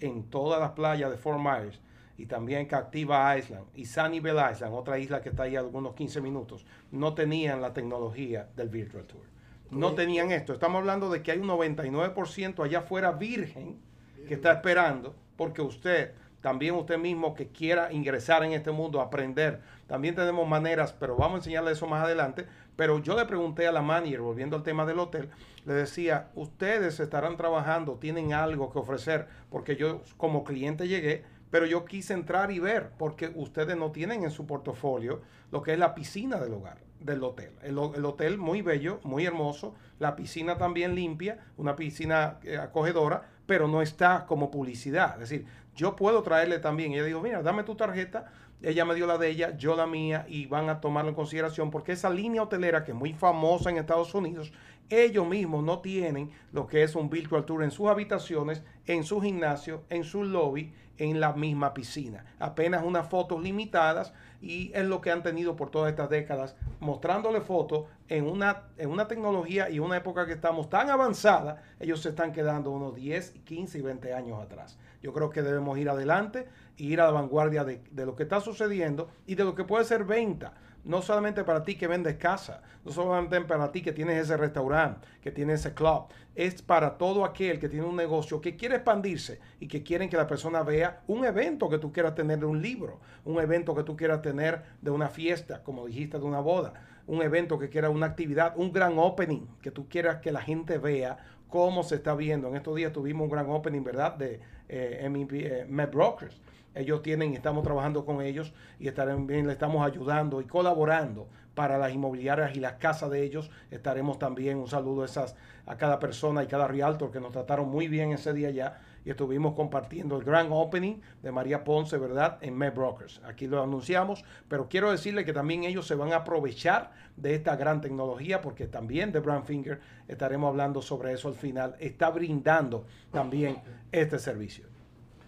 en 0.00 0.30
todas 0.30 0.60
las 0.60 0.70
playas 0.70 1.10
de 1.10 1.16
Fort 1.16 1.40
Myers 1.40 1.80
y 2.20 2.26
también 2.26 2.66
Captiva 2.66 3.36
Island 3.36 3.66
y 3.74 3.86
Sunnyvale 3.86 4.52
Island, 4.52 4.74
otra 4.74 4.98
isla 4.98 5.20
que 5.20 5.30
está 5.30 5.44
ahí 5.44 5.56
a 5.56 5.60
algunos 5.60 5.94
15 5.94 6.20
minutos, 6.20 6.66
no 6.92 7.14
tenían 7.14 7.60
la 7.60 7.72
tecnología 7.72 8.48
del 8.56 8.68
Virtual 8.68 9.04
Tour 9.04 9.30
no 9.70 9.94
tenían 9.94 10.32
esto. 10.32 10.52
Estamos 10.52 10.80
hablando 10.80 11.10
de 11.10 11.22
que 11.22 11.32
hay 11.32 11.38
un 11.38 11.48
99% 11.48 12.64
allá 12.64 12.80
afuera 12.80 13.12
virgen 13.12 13.78
que 14.26 14.34
está 14.34 14.52
esperando 14.52 15.14
porque 15.36 15.62
usted 15.62 16.12
también 16.40 16.74
usted 16.74 16.98
mismo 16.98 17.34
que 17.34 17.48
quiera 17.48 17.92
ingresar 17.92 18.42
en 18.44 18.52
este 18.52 18.70
mundo, 18.70 19.00
aprender, 19.00 19.60
también 19.86 20.14
tenemos 20.14 20.48
maneras, 20.48 20.94
pero 20.98 21.14
vamos 21.16 21.34
a 21.34 21.38
enseñarle 21.38 21.72
eso 21.72 21.86
más 21.86 22.02
adelante. 22.02 22.46
Pero 22.76 22.98
yo 22.98 23.14
le 23.14 23.26
pregunté 23.26 23.66
a 23.66 23.72
la 23.72 23.82
manager, 23.82 24.20
volviendo 24.22 24.56
al 24.56 24.62
tema 24.62 24.86
del 24.86 25.00
hotel, 25.00 25.28
le 25.66 25.74
decía, 25.74 26.30
ustedes 26.34 26.98
estarán 26.98 27.36
trabajando, 27.36 27.96
tienen 27.96 28.32
algo 28.32 28.72
que 28.72 28.78
ofrecer, 28.78 29.28
porque 29.50 29.76
yo 29.76 30.00
como 30.16 30.44
cliente 30.44 30.88
llegué, 30.88 31.24
pero 31.50 31.66
yo 31.66 31.84
quise 31.84 32.14
entrar 32.14 32.50
y 32.50 32.58
ver, 32.58 32.90
porque 32.96 33.32
ustedes 33.34 33.76
no 33.76 33.90
tienen 33.90 34.24
en 34.24 34.30
su 34.30 34.46
portafolio 34.46 35.20
lo 35.50 35.62
que 35.62 35.72
es 35.72 35.78
la 35.78 35.94
piscina 35.94 36.38
del 36.38 36.54
hogar, 36.54 36.78
del 37.00 37.22
hotel. 37.24 37.52
El, 37.62 37.78
hotel 37.78 38.38
muy 38.38 38.62
bello, 38.62 39.00
muy 39.02 39.26
hermoso, 39.26 39.74
la 39.98 40.16
piscina 40.16 40.58
también 40.58 40.94
limpia, 40.94 41.38
una 41.56 41.76
piscina 41.76 42.38
eh, 42.44 42.56
acogedora, 42.56 43.22
pero 43.46 43.66
no 43.66 43.82
está 43.82 44.26
como 44.26 44.50
publicidad. 44.50 45.14
Es 45.14 45.30
decir, 45.30 45.46
yo 45.74 45.96
puedo 45.96 46.22
traerle 46.22 46.58
también. 46.58 46.92
Ella 46.92 47.04
dijo, 47.04 47.20
mira, 47.20 47.42
dame 47.42 47.64
tu 47.64 47.74
tarjeta. 47.74 48.30
Ella 48.62 48.84
me 48.84 48.94
dio 48.94 49.06
la 49.06 49.16
de 49.16 49.28
ella, 49.28 49.56
yo 49.56 49.74
la 49.74 49.86
mía, 49.86 50.26
y 50.28 50.46
van 50.46 50.68
a 50.68 50.80
tomarlo 50.80 51.08
en 51.08 51.14
consideración 51.14 51.70
porque 51.70 51.92
esa 51.92 52.10
línea 52.10 52.42
hotelera 52.42 52.84
que 52.84 52.92
es 52.92 52.96
muy 52.96 53.14
famosa 53.14 53.70
en 53.70 53.78
Estados 53.78 54.14
Unidos, 54.14 54.52
ellos 54.90 55.26
mismos 55.26 55.64
no 55.64 55.78
tienen 55.78 56.30
lo 56.52 56.66
que 56.66 56.82
es 56.82 56.94
un 56.94 57.08
virtual 57.08 57.44
tour 57.44 57.62
en 57.62 57.70
sus 57.70 57.88
habitaciones, 57.88 58.62
en 58.86 59.04
su 59.04 59.20
gimnasio, 59.20 59.84
en 59.88 60.04
su 60.04 60.24
lobby, 60.24 60.72
en 60.98 61.18
la 61.18 61.32
misma 61.32 61.72
piscina. 61.72 62.26
Apenas 62.38 62.84
unas 62.84 63.08
fotos 63.08 63.42
limitadas 63.42 64.12
y 64.42 64.70
es 64.74 64.84
lo 64.84 65.00
que 65.00 65.10
han 65.10 65.22
tenido 65.22 65.56
por 65.56 65.70
todas 65.70 65.90
estas 65.90 66.10
décadas, 66.10 66.56
mostrándole 66.78 67.40
fotos 67.40 67.84
en 68.08 68.26
una, 68.26 68.64
en 68.76 68.90
una 68.90 69.08
tecnología 69.08 69.70
y 69.70 69.78
una 69.78 69.96
época 69.96 70.26
que 70.26 70.32
estamos 70.32 70.68
tan 70.68 70.90
avanzada, 70.90 71.62
ellos 71.78 72.00
se 72.02 72.10
están 72.10 72.32
quedando 72.32 72.70
unos 72.70 72.94
10, 72.94 73.30
15 73.44 73.78
y 73.78 73.82
20 73.82 74.12
años 74.12 74.42
atrás. 74.42 74.78
Yo 75.02 75.14
creo 75.14 75.30
que 75.30 75.42
debemos 75.42 75.78
ir 75.78 75.88
adelante 75.88 76.48
y 76.80 76.94
ir 76.94 77.00
a 77.00 77.04
la 77.04 77.10
vanguardia 77.10 77.62
de, 77.62 77.82
de 77.90 78.06
lo 78.06 78.16
que 78.16 78.22
está 78.22 78.40
sucediendo 78.40 79.10
y 79.26 79.34
de 79.34 79.44
lo 79.44 79.54
que 79.54 79.64
puede 79.64 79.84
ser 79.84 80.04
venta. 80.04 80.54
No 80.82 81.02
solamente 81.02 81.44
para 81.44 81.62
ti 81.62 81.74
que 81.74 81.86
vendes 81.86 82.16
casa, 82.16 82.62
no 82.86 82.90
solamente 82.90 83.38
para 83.42 83.70
ti 83.70 83.82
que 83.82 83.92
tienes 83.92 84.16
ese 84.16 84.38
restaurante, 84.38 85.06
que 85.20 85.30
tienes 85.30 85.60
ese 85.60 85.74
club, 85.74 86.06
es 86.34 86.62
para 86.62 86.96
todo 86.96 87.26
aquel 87.26 87.60
que 87.60 87.68
tiene 87.68 87.84
un 87.84 87.96
negocio 87.96 88.40
que 88.40 88.56
quiere 88.56 88.76
expandirse 88.76 89.40
y 89.60 89.68
que 89.68 89.82
quieren 89.82 90.08
que 90.08 90.16
la 90.16 90.26
persona 90.26 90.62
vea 90.62 91.02
un 91.06 91.26
evento 91.26 91.68
que 91.68 91.76
tú 91.76 91.92
quieras 91.92 92.14
tener 92.14 92.38
de 92.38 92.46
un 92.46 92.62
libro, 92.62 92.98
un 93.26 93.38
evento 93.38 93.74
que 93.74 93.82
tú 93.82 93.94
quieras 93.94 94.22
tener 94.22 94.62
de 94.80 94.90
una 94.90 95.10
fiesta, 95.10 95.62
como 95.62 95.86
dijiste, 95.86 96.18
de 96.18 96.24
una 96.24 96.40
boda, 96.40 96.72
un 97.06 97.20
evento 97.20 97.58
que 97.58 97.68
quiera 97.68 97.90
una 97.90 98.06
actividad, 98.06 98.54
un 98.56 98.72
gran 98.72 98.96
opening, 98.96 99.46
que 99.60 99.70
tú 99.70 99.86
quieras 99.86 100.20
que 100.22 100.32
la 100.32 100.40
gente 100.40 100.78
vea 100.78 101.18
cómo 101.50 101.82
se 101.82 101.96
está 101.96 102.14
viendo. 102.14 102.48
En 102.48 102.56
estos 102.56 102.74
días 102.76 102.92
tuvimos 102.92 103.24
un 103.24 103.30
gran 103.30 103.50
opening, 103.50 103.82
¿verdad? 103.82 104.14
De 104.16 104.40
eh, 104.68 105.08
MEP, 105.10 105.32
eh, 105.32 105.86
Brokers 105.86 106.40
ellos 106.74 107.02
tienen 107.02 107.32
y 107.32 107.36
estamos 107.36 107.64
trabajando 107.64 108.04
con 108.04 108.22
ellos 108.22 108.52
y 108.78 108.90
también 108.92 109.46
le 109.46 109.52
estamos 109.52 109.84
ayudando 109.84 110.40
y 110.40 110.44
colaborando 110.44 111.28
para 111.54 111.78
las 111.78 111.92
inmobiliarias 111.92 112.56
y 112.56 112.60
las 112.60 112.74
casas 112.74 113.10
de 113.10 113.24
ellos. 113.24 113.50
Estaremos 113.70 114.18
también, 114.18 114.58
un 114.58 114.68
saludo 114.68 115.02
a, 115.02 115.06
esas, 115.06 115.34
a 115.66 115.76
cada 115.76 115.98
persona 115.98 116.44
y 116.44 116.46
cada 116.46 116.68
realtor 116.68 117.10
que 117.10 117.20
nos 117.20 117.32
trataron 117.32 117.68
muy 117.68 117.88
bien 117.88 118.12
ese 118.12 118.32
día 118.32 118.50
ya 118.50 118.80
y 119.04 119.10
estuvimos 119.10 119.54
compartiendo 119.54 120.16
el 120.16 120.24
gran 120.24 120.48
opening 120.50 120.96
de 121.22 121.32
María 121.32 121.64
Ponce, 121.64 121.96
¿verdad? 121.96 122.38
En 122.42 122.56
Med 122.56 122.74
Brokers. 122.74 123.20
Aquí 123.24 123.46
lo 123.46 123.62
anunciamos, 123.62 124.24
pero 124.48 124.68
quiero 124.68 124.90
decirle 124.90 125.24
que 125.24 125.32
también 125.32 125.64
ellos 125.64 125.86
se 125.86 125.94
van 125.94 126.12
a 126.12 126.16
aprovechar 126.16 126.92
de 127.16 127.34
esta 127.34 127.56
gran 127.56 127.80
tecnología 127.80 128.40
porque 128.40 128.66
también 128.66 129.12
de 129.12 129.20
Brand 129.20 129.44
Finger 129.44 129.80
estaremos 130.08 130.48
hablando 130.48 130.82
sobre 130.82 131.12
eso 131.12 131.28
al 131.28 131.34
final. 131.34 131.76
Está 131.80 132.10
brindando 132.10 132.84
también 133.10 133.62
este 133.90 134.18
servicio. 134.18 134.66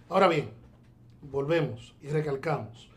Ahora 0.09 0.29
bien, 0.29 0.51
volvemos 1.23 1.95
y 2.03 2.09
recalcamos. 2.09 2.91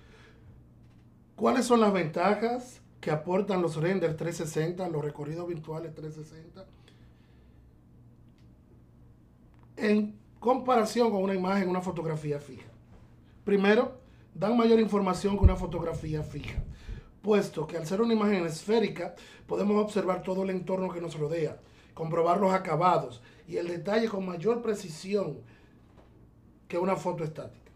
¿Cuáles 1.35 1.65
son 1.65 1.81
las 1.81 1.93
ventajas 1.93 2.81
que 2.99 3.11
aportan 3.11 3.61
los 3.61 3.75
renders 3.75 4.17
360, 4.17 4.89
los 4.89 5.03
recorridos 5.03 5.47
virtuales 5.47 5.93
360? 5.93 6.65
En 9.77 10.24
comparación 10.45 11.09
con 11.09 11.23
una 11.23 11.33
imagen, 11.33 11.67
una 11.67 11.81
fotografía 11.81 12.39
fija. 12.39 12.67
Primero, 13.43 13.93
dan 14.35 14.55
mayor 14.55 14.79
información 14.79 15.39
que 15.39 15.43
una 15.43 15.55
fotografía 15.55 16.21
fija, 16.21 16.63
puesto 17.23 17.65
que 17.65 17.77
al 17.77 17.87
ser 17.87 17.99
una 17.99 18.13
imagen 18.13 18.45
esférica 18.45 19.15
podemos 19.47 19.83
observar 19.83 20.21
todo 20.21 20.43
el 20.43 20.51
entorno 20.51 20.93
que 20.93 21.01
nos 21.01 21.17
rodea, 21.17 21.57
comprobar 21.95 22.39
los 22.39 22.53
acabados 22.53 23.23
y 23.47 23.57
el 23.57 23.67
detalle 23.67 24.07
con 24.07 24.23
mayor 24.23 24.61
precisión 24.61 25.39
que 26.67 26.77
una 26.77 26.95
foto 26.95 27.23
estática 27.23 27.71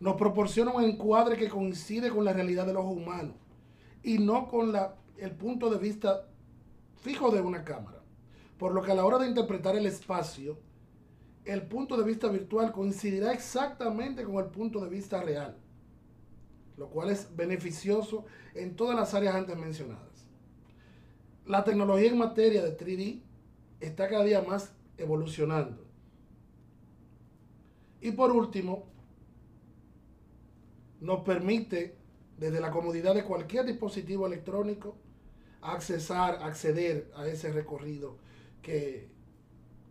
nos 0.00 0.16
proporciona 0.16 0.72
un 0.72 0.82
encuadre 0.82 1.36
que 1.36 1.48
coincide 1.48 2.10
con 2.10 2.24
la 2.24 2.32
realidad 2.32 2.66
de 2.66 2.72
los 2.72 2.84
humanos 2.84 3.36
y 4.02 4.18
no 4.18 4.48
con 4.48 4.72
la, 4.72 4.96
el 5.18 5.30
punto 5.30 5.70
de 5.70 5.78
vista 5.78 6.26
fijo 7.00 7.30
de 7.30 7.40
una 7.40 7.62
cámara. 7.62 8.00
Por 8.58 8.74
lo 8.74 8.82
que 8.82 8.90
a 8.90 8.96
la 8.96 9.04
hora 9.04 9.18
de 9.18 9.28
interpretar 9.28 9.76
el 9.76 9.86
espacio, 9.86 10.58
el 11.44 11.62
punto 11.62 11.96
de 11.96 12.04
vista 12.04 12.28
virtual 12.28 12.72
coincidirá 12.72 13.32
exactamente 13.32 14.24
con 14.24 14.36
el 14.36 14.50
punto 14.50 14.80
de 14.80 14.88
vista 14.88 15.22
real, 15.22 15.56
lo 16.76 16.88
cual 16.88 17.10
es 17.10 17.34
beneficioso 17.34 18.24
en 18.54 18.76
todas 18.76 18.96
las 18.96 19.14
áreas 19.14 19.34
antes 19.34 19.56
mencionadas. 19.56 20.26
La 21.46 21.64
tecnología 21.64 22.08
en 22.08 22.18
materia 22.18 22.62
de 22.62 22.76
3D 22.76 23.22
está 23.80 24.08
cada 24.08 24.24
día 24.24 24.42
más 24.42 24.72
evolucionando. 24.96 25.84
Y 28.00 28.12
por 28.12 28.30
último, 28.30 28.86
nos 31.00 31.20
permite, 31.20 31.96
desde 32.38 32.60
la 32.60 32.70
comodidad 32.70 33.14
de 33.14 33.24
cualquier 33.24 33.64
dispositivo 33.64 34.26
electrónico, 34.26 34.96
accesar, 35.60 36.42
acceder 36.42 37.10
a 37.16 37.26
ese 37.26 37.52
recorrido 37.52 38.18
que, 38.62 39.10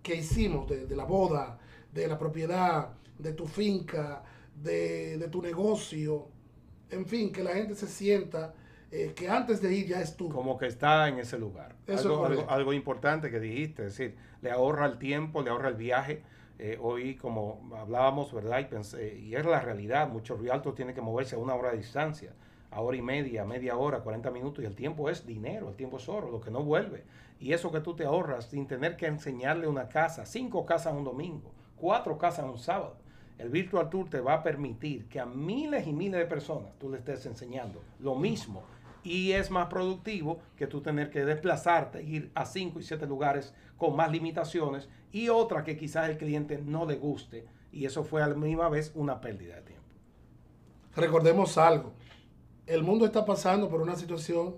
que 0.01 0.15
hicimos 0.15 0.67
de, 0.67 0.95
la 0.95 1.05
boda, 1.05 1.59
de 1.93 2.07
la 2.07 2.17
propiedad, 2.17 2.89
de 3.17 3.33
tu 3.33 3.45
finca, 3.45 4.23
de, 4.55 5.27
tu 5.31 5.41
negocio, 5.41 6.27
en 6.89 7.05
fin, 7.05 7.31
que 7.31 7.43
la 7.43 7.53
gente 7.53 7.75
se 7.75 7.87
sienta 7.87 8.53
eh, 8.91 9.13
que 9.15 9.29
antes 9.29 9.61
de 9.61 9.73
ir 9.73 9.87
ya 9.87 10.01
estuvo. 10.01 10.33
Como 10.33 10.57
que 10.57 10.67
está 10.67 11.07
en 11.07 11.19
ese 11.19 11.37
lugar. 11.39 11.75
Eso 11.87 12.25
algo, 12.25 12.49
algo, 12.49 12.73
importante 12.73 13.31
que 13.31 13.39
dijiste, 13.39 13.85
es 13.85 13.97
decir, 13.97 14.17
le 14.41 14.51
ahorra 14.51 14.85
el 14.85 14.97
tiempo, 14.97 15.41
le 15.41 15.49
ahorra 15.49 15.69
el 15.69 15.75
viaje 15.75 16.23
eh, 16.63 16.77
hoy, 16.79 17.15
como 17.15 17.59
hablábamos, 17.75 18.31
¿verdad? 18.31 18.59
Y, 18.59 18.65
pensé, 18.65 19.17
y 19.17 19.33
es 19.33 19.43
la 19.43 19.61
realidad, 19.61 20.07
muchos 20.07 20.39
realtos 20.39 20.75
tienen 20.75 20.93
que 20.93 21.01
moverse 21.01 21.33
a 21.33 21.39
una 21.39 21.55
hora 21.55 21.71
de 21.71 21.77
distancia, 21.77 22.33
a 22.69 22.81
hora 22.81 22.95
y 22.95 23.01
media, 23.01 23.43
media 23.45 23.75
hora, 23.75 24.01
40 24.01 24.29
minutos, 24.29 24.63
y 24.63 24.67
el 24.67 24.75
tiempo 24.75 25.09
es 25.09 25.25
dinero, 25.25 25.69
el 25.69 25.75
tiempo 25.75 25.97
es 25.97 26.07
oro, 26.07 26.29
lo 26.29 26.39
que 26.39 26.51
no 26.51 26.61
vuelve. 26.61 27.03
Y 27.41 27.53
eso 27.53 27.71
que 27.71 27.81
tú 27.81 27.95
te 27.95 28.05
ahorras 28.05 28.45
sin 28.45 28.67
tener 28.67 28.95
que 28.95 29.07
enseñarle 29.07 29.67
una 29.67 29.89
casa, 29.89 30.27
cinco 30.27 30.63
casas 30.63 30.93
un 30.93 31.03
domingo, 31.03 31.51
cuatro 31.75 32.19
casas 32.19 32.45
un 32.45 32.59
sábado. 32.59 32.97
El 33.39 33.49
Virtual 33.49 33.89
Tour 33.89 34.07
te 34.07 34.21
va 34.21 34.35
a 34.35 34.43
permitir 34.43 35.09
que 35.09 35.19
a 35.19 35.25
miles 35.25 35.87
y 35.87 35.91
miles 35.91 36.19
de 36.19 36.27
personas 36.27 36.77
tú 36.77 36.91
le 36.91 36.99
estés 36.99 37.25
enseñando 37.25 37.81
lo 37.99 38.13
mismo 38.13 38.61
y 39.03 39.31
es 39.31 39.49
más 39.49 39.65
productivo 39.65 40.37
que 40.55 40.67
tú 40.67 40.81
tener 40.81 41.09
que 41.09 41.25
desplazarte, 41.25 42.03
ir 42.03 42.31
a 42.35 42.45
cinco 42.45 42.79
y 42.79 42.83
siete 42.83 43.07
lugares 43.07 43.55
con 43.75 43.95
más 43.95 44.11
limitaciones 44.11 44.87
y 45.11 45.29
otra 45.29 45.63
que 45.63 45.75
quizás 45.75 46.09
el 46.09 46.19
cliente 46.19 46.61
no 46.63 46.85
le 46.85 46.97
guste 46.97 47.47
y 47.71 47.85
eso 47.85 48.03
fue 48.03 48.21
a 48.21 48.27
la 48.27 48.35
misma 48.35 48.69
vez 48.69 48.91
una 48.93 49.19
pérdida 49.19 49.55
de 49.55 49.61
tiempo. 49.63 49.87
Recordemos 50.95 51.57
algo, 51.57 51.93
el 52.67 52.83
mundo 52.83 53.03
está 53.03 53.25
pasando 53.25 53.67
por 53.67 53.81
una 53.81 53.95
situación 53.95 54.57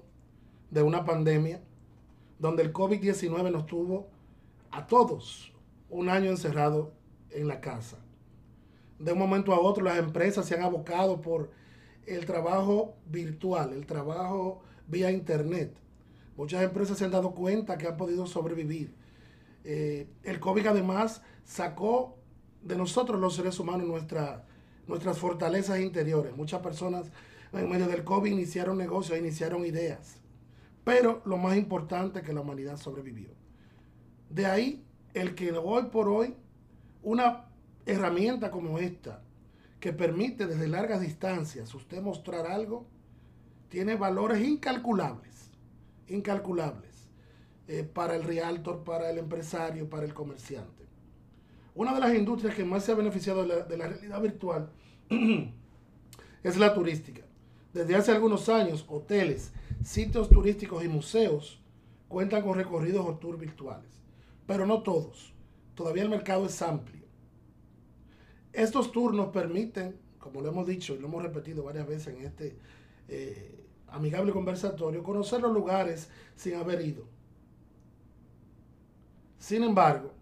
de 0.70 0.84
una 0.84 1.06
pandemia 1.06 1.62
donde 2.40 2.64
el 2.64 2.74
COVID-19 2.74 3.52
nos 3.52 3.66
tuvo 3.66 4.08
a 4.72 4.88
todos 4.88 5.54
un 5.90 6.10
año 6.10 6.30
encerrado 6.30 6.94
en 7.30 7.48
la 7.48 7.62
casa. 7.62 7.98
De 9.00 9.14
un 9.14 9.20
momento 9.20 9.54
a 9.54 9.60
otro 9.60 9.84
las 9.84 9.98
empresas 9.98 10.46
se 10.46 10.56
han 10.56 10.64
abocado 10.64 11.22
por 11.22 11.52
el 12.06 12.26
trabajo 12.26 12.96
virtual, 13.06 13.74
el 13.74 13.86
trabajo 13.86 14.62
vía 14.88 15.12
internet. 15.12 15.76
Muchas 16.36 16.64
empresas 16.64 16.98
se 16.98 17.06
han 17.06 17.12
dado 17.12 17.34
cuenta 17.34 17.78
que 17.78 17.88
han 17.88 17.98
podido 17.98 18.26
sobrevivir. 18.26 18.94
Eh, 19.64 20.08
el 20.24 20.40
COVID 20.40 20.68
además 20.68 21.22
sacó 21.46 22.18
de 22.62 22.76
nosotros 22.76 23.20
los 23.20 23.36
seres 23.36 23.60
humanos 23.60 23.88
nuestras 24.88 25.18
fortalezas 25.18 25.80
interiores. 25.80 26.36
Muchas 26.36 26.62
personas 26.62 27.12
en 27.52 27.70
medio 27.70 27.88
del 27.88 28.04
COVID 28.04 28.32
iniciaron 28.32 28.78
negocios, 28.78 29.18
iniciaron 29.18 29.66
ideas. 29.66 30.23
Pero 30.84 31.22
lo 31.26 31.38
más 31.38 31.58
importante 31.58 32.20
es 32.20 32.26
que 32.26 32.34
la 32.34 32.42
humanidad 32.42 32.78
sobrevivió. 32.78 33.30
De 34.30 34.46
ahí 34.46 34.86
el 35.14 35.36
que 35.36 35.52
hoy 35.52 35.84
por 35.84 36.10
hoy 36.10 36.36
una 37.02 37.46
herramienta 37.86 38.50
como 38.50 38.80
esta, 38.80 39.22
que 39.80 39.92
permite 39.94 40.48
desde 40.48 40.68
largas 40.68 41.02
distancias 41.02 41.74
usted 41.76 42.02
mostrar 42.02 42.48
algo, 42.48 42.88
tiene 43.68 43.96
valores 43.96 44.42
incalculables, 44.42 45.52
incalculables, 46.08 47.10
eh, 47.68 47.84
para 47.84 48.16
el 48.16 48.24
realtor, 48.24 48.84
para 48.84 49.10
el 49.10 49.18
empresario, 49.18 49.90
para 49.90 50.06
el 50.06 50.14
comerciante. 50.14 50.84
Una 51.76 51.94
de 51.94 52.00
las 52.00 52.14
industrias 52.14 52.56
que 52.56 52.64
más 52.64 52.84
se 52.84 52.92
ha 52.92 52.96
beneficiado 52.96 53.46
de 53.46 53.78
la, 53.78 53.88
realidad 53.88 54.22
virtual 54.22 54.70
es 56.44 56.58
la 56.58 56.74
turística. 56.74 57.22
Desde 57.74 57.96
hace 57.96 58.12
algunos 58.12 58.48
años, 58.48 58.86
hoteles, 58.88 59.52
sitios 59.84 60.30
turísticos 60.30 60.84
y 60.84 60.88
museos 60.88 61.62
cuentan 62.08 62.44
con 62.44 62.56
recorridos 62.56 63.06
o 63.06 63.16
tours 63.16 63.40
virtuales, 63.40 63.92
pero 64.48 64.66
no 64.66 64.82
todos. 64.82 65.34
Todavía 65.76 66.04
el 66.04 66.10
mercado 66.10 66.46
es 66.46 66.62
amplio. 66.62 67.04
Estos 68.52 68.92
tours 68.92 69.16
nos 69.16 69.30
permiten, 69.30 69.98
como 70.20 70.42
lo 70.42 70.50
hemos 70.50 70.68
dicho 70.68 70.94
y 70.94 71.00
lo 71.00 71.08
hemos 71.08 71.24
repetido 71.24 71.64
varias 71.64 71.88
veces 71.88 72.16
en 72.16 72.26
este 72.26 72.58
eh, 73.08 73.66
amigable 73.88 74.32
conversatorio, 74.32 75.04
conocer 75.04 75.42
los 75.42 75.52
lugares 75.52 76.10
sin 76.36 76.56
haber 76.56 76.82
ido. 76.82 77.06
Sin 79.40 79.64
embargo, 79.64 80.14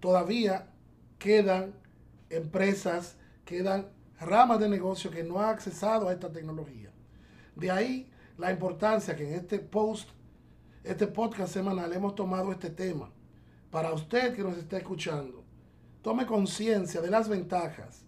todavía 0.00 0.72
quedan 1.18 1.74
empresas, 2.28 3.16
quedan 3.44 3.88
ramas 4.20 4.60
de 4.60 4.68
negocio 4.68 5.10
que 5.10 5.24
no 5.24 5.38
han 5.38 5.50
accesado 5.50 6.08
a 6.08 6.12
esta 6.12 6.30
tecnología. 6.30 6.90
De 7.54 7.70
ahí 7.70 8.10
la 8.38 8.50
importancia 8.50 9.16
que 9.16 9.26
en 9.26 9.34
este 9.34 9.58
post, 9.58 10.10
este 10.84 11.06
podcast 11.06 11.52
semanal 11.52 11.92
hemos 11.92 12.14
tomado 12.14 12.52
este 12.52 12.70
tema. 12.70 13.10
Para 13.70 13.92
usted 13.92 14.34
que 14.34 14.42
nos 14.42 14.56
está 14.56 14.78
escuchando, 14.78 15.44
tome 16.02 16.26
conciencia 16.26 17.00
de 17.00 17.10
las 17.10 17.28
ventajas 17.28 18.04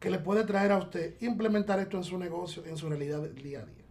que 0.00 0.10
le 0.10 0.18
puede 0.18 0.44
traer 0.44 0.72
a 0.72 0.78
usted 0.78 1.14
implementar 1.20 1.78
esto 1.78 1.96
en 1.96 2.04
su 2.04 2.18
negocio, 2.18 2.64
en 2.66 2.76
su 2.76 2.88
realidad 2.88 3.22
del 3.22 3.42
día 3.42 3.60
a 3.60 3.66
día. 3.66 3.84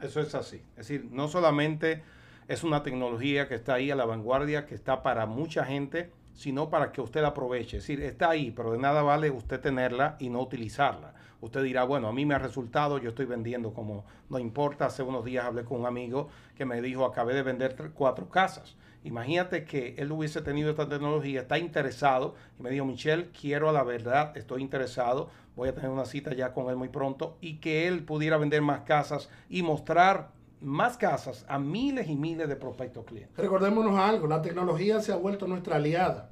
Eso 0.00 0.20
es 0.20 0.34
así. 0.34 0.62
Es 0.70 0.88
decir, 0.88 1.08
no 1.10 1.28
solamente 1.28 2.02
es 2.48 2.64
una 2.64 2.82
tecnología 2.82 3.48
que 3.48 3.54
está 3.54 3.74
ahí 3.74 3.90
a 3.90 3.96
la 3.96 4.06
vanguardia, 4.06 4.66
que 4.66 4.74
está 4.74 5.02
para 5.02 5.26
mucha 5.26 5.64
gente, 5.64 6.10
sino 6.34 6.70
para 6.70 6.90
que 6.90 7.00
usted 7.00 7.22
aproveche. 7.22 7.76
Es 7.76 7.84
decir, 7.84 8.02
está 8.02 8.30
ahí, 8.30 8.50
pero 8.50 8.72
de 8.72 8.78
nada 8.78 9.02
vale 9.02 9.30
usted 9.30 9.60
tenerla 9.60 10.16
y 10.18 10.30
no 10.30 10.40
utilizarla. 10.40 11.14
Usted 11.40 11.62
dirá, 11.62 11.84
bueno, 11.84 12.08
a 12.08 12.12
mí 12.12 12.26
me 12.26 12.34
ha 12.34 12.38
resultado, 12.38 12.98
yo 12.98 13.10
estoy 13.10 13.26
vendiendo 13.26 13.72
como 13.72 14.04
no 14.28 14.38
importa. 14.38 14.86
Hace 14.86 15.02
unos 15.02 15.24
días 15.24 15.44
hablé 15.44 15.64
con 15.64 15.80
un 15.80 15.86
amigo 15.86 16.28
que 16.56 16.64
me 16.64 16.80
dijo, 16.82 17.04
acabé 17.04 17.34
de 17.34 17.42
vender 17.42 17.74
cuatro 17.94 18.28
casas. 18.28 18.76
Imagínate 19.02 19.64
que 19.64 19.94
él 19.96 20.12
hubiese 20.12 20.42
tenido 20.42 20.70
esta 20.70 20.86
tecnología, 20.86 21.40
está 21.40 21.58
interesado 21.58 22.34
y 22.58 22.62
me 22.62 22.70
dijo, 22.70 22.84
Michelle, 22.84 23.30
quiero 23.30 23.70
a 23.70 23.72
la 23.72 23.82
verdad, 23.82 24.36
estoy 24.36 24.60
interesado, 24.60 25.30
voy 25.56 25.70
a 25.70 25.74
tener 25.74 25.90
una 25.90 26.04
cita 26.04 26.34
ya 26.34 26.52
con 26.52 26.68
él 26.68 26.76
muy 26.76 26.90
pronto 26.90 27.38
y 27.40 27.56
que 27.56 27.88
él 27.88 28.04
pudiera 28.04 28.36
vender 28.36 28.60
más 28.60 28.80
casas 28.80 29.30
y 29.48 29.62
mostrar 29.62 30.32
más 30.60 30.98
casas 30.98 31.46
a 31.48 31.58
miles 31.58 32.10
y 32.10 32.16
miles 32.16 32.46
de 32.46 32.56
prospectos 32.56 33.06
clientes. 33.06 33.38
Recordémonos 33.38 33.98
algo, 33.98 34.26
la 34.26 34.42
tecnología 34.42 35.00
se 35.00 35.12
ha 35.12 35.16
vuelto 35.16 35.46
nuestra 35.46 35.76
aliada 35.76 36.28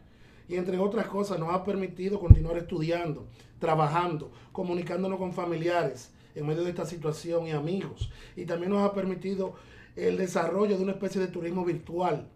y 0.48 0.56
entre 0.56 0.78
otras 0.78 1.06
cosas 1.06 1.38
nos 1.38 1.52
ha 1.52 1.62
permitido 1.62 2.18
continuar 2.18 2.56
estudiando, 2.56 3.28
trabajando, 3.58 4.32
comunicándonos 4.50 5.18
con 5.18 5.32
familiares 5.32 6.10
en 6.34 6.46
medio 6.46 6.64
de 6.64 6.70
esta 6.70 6.86
situación 6.86 7.46
y 7.46 7.50
amigos. 7.50 8.10
Y 8.34 8.46
también 8.46 8.72
nos 8.72 8.88
ha 8.88 8.94
permitido 8.94 9.54
el 9.94 10.16
desarrollo 10.16 10.76
de 10.76 10.82
una 10.82 10.92
especie 10.92 11.20
de 11.20 11.28
turismo 11.28 11.64
virtual, 11.64 12.28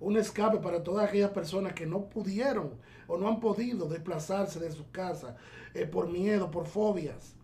un 0.00 0.18
escape 0.18 0.58
para 0.58 0.82
todas 0.82 1.08
aquellas 1.08 1.30
personas 1.30 1.72
que 1.72 1.86
no 1.86 2.10
pudieron 2.10 2.72
o 3.06 3.16
no 3.16 3.28
han 3.28 3.40
podido 3.40 3.88
desplazarse 3.88 4.60
de 4.60 4.70
su 4.70 4.90
casa 4.90 5.36
eh, 5.72 5.86
por 5.86 6.08
miedo, 6.08 6.50
por 6.50 6.66
fobias. 6.66 7.34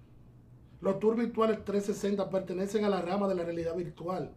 Los 0.83 0.99
tours 0.99 1.17
virtuales 1.17 1.65
360 1.65 2.29
pertenecen 2.29 2.85
a 2.85 2.91
la 2.91 3.01
rama 3.01 3.29
de 3.29 3.37
la 3.37 3.45
realidad 3.45 3.77
virtual, 3.77 4.35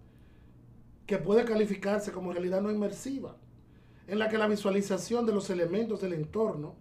que 1.05 1.17
puede 1.17 1.43
calificarse 1.43 2.11
como 2.11 2.31
realidad 2.31 2.61
no 2.61 2.71
inmersiva 2.71 3.35
en 4.07 4.19
la 4.19 4.29
que 4.29 4.37
la 4.37 4.47
visualización 4.47 5.25
de 5.25 5.33
los 5.33 5.49
elementos 5.49 6.01
del 6.01 6.13
entorno 6.13 6.75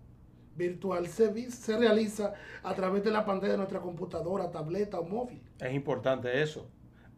virtual 0.57 1.07
se, 1.09 1.51
se 1.51 1.77
realiza 1.77 2.35
a 2.63 2.75
través 2.75 3.03
de 3.05 3.11
la 3.11 3.25
pantalla 3.25 3.53
de 3.53 3.59
nuestra 3.59 3.81
computadora, 3.81 4.51
tableta 4.51 5.01
o 5.01 5.05
móvil. 5.05 5.43
Es 5.59 5.75
importante 5.75 6.43
eso, 6.43 6.69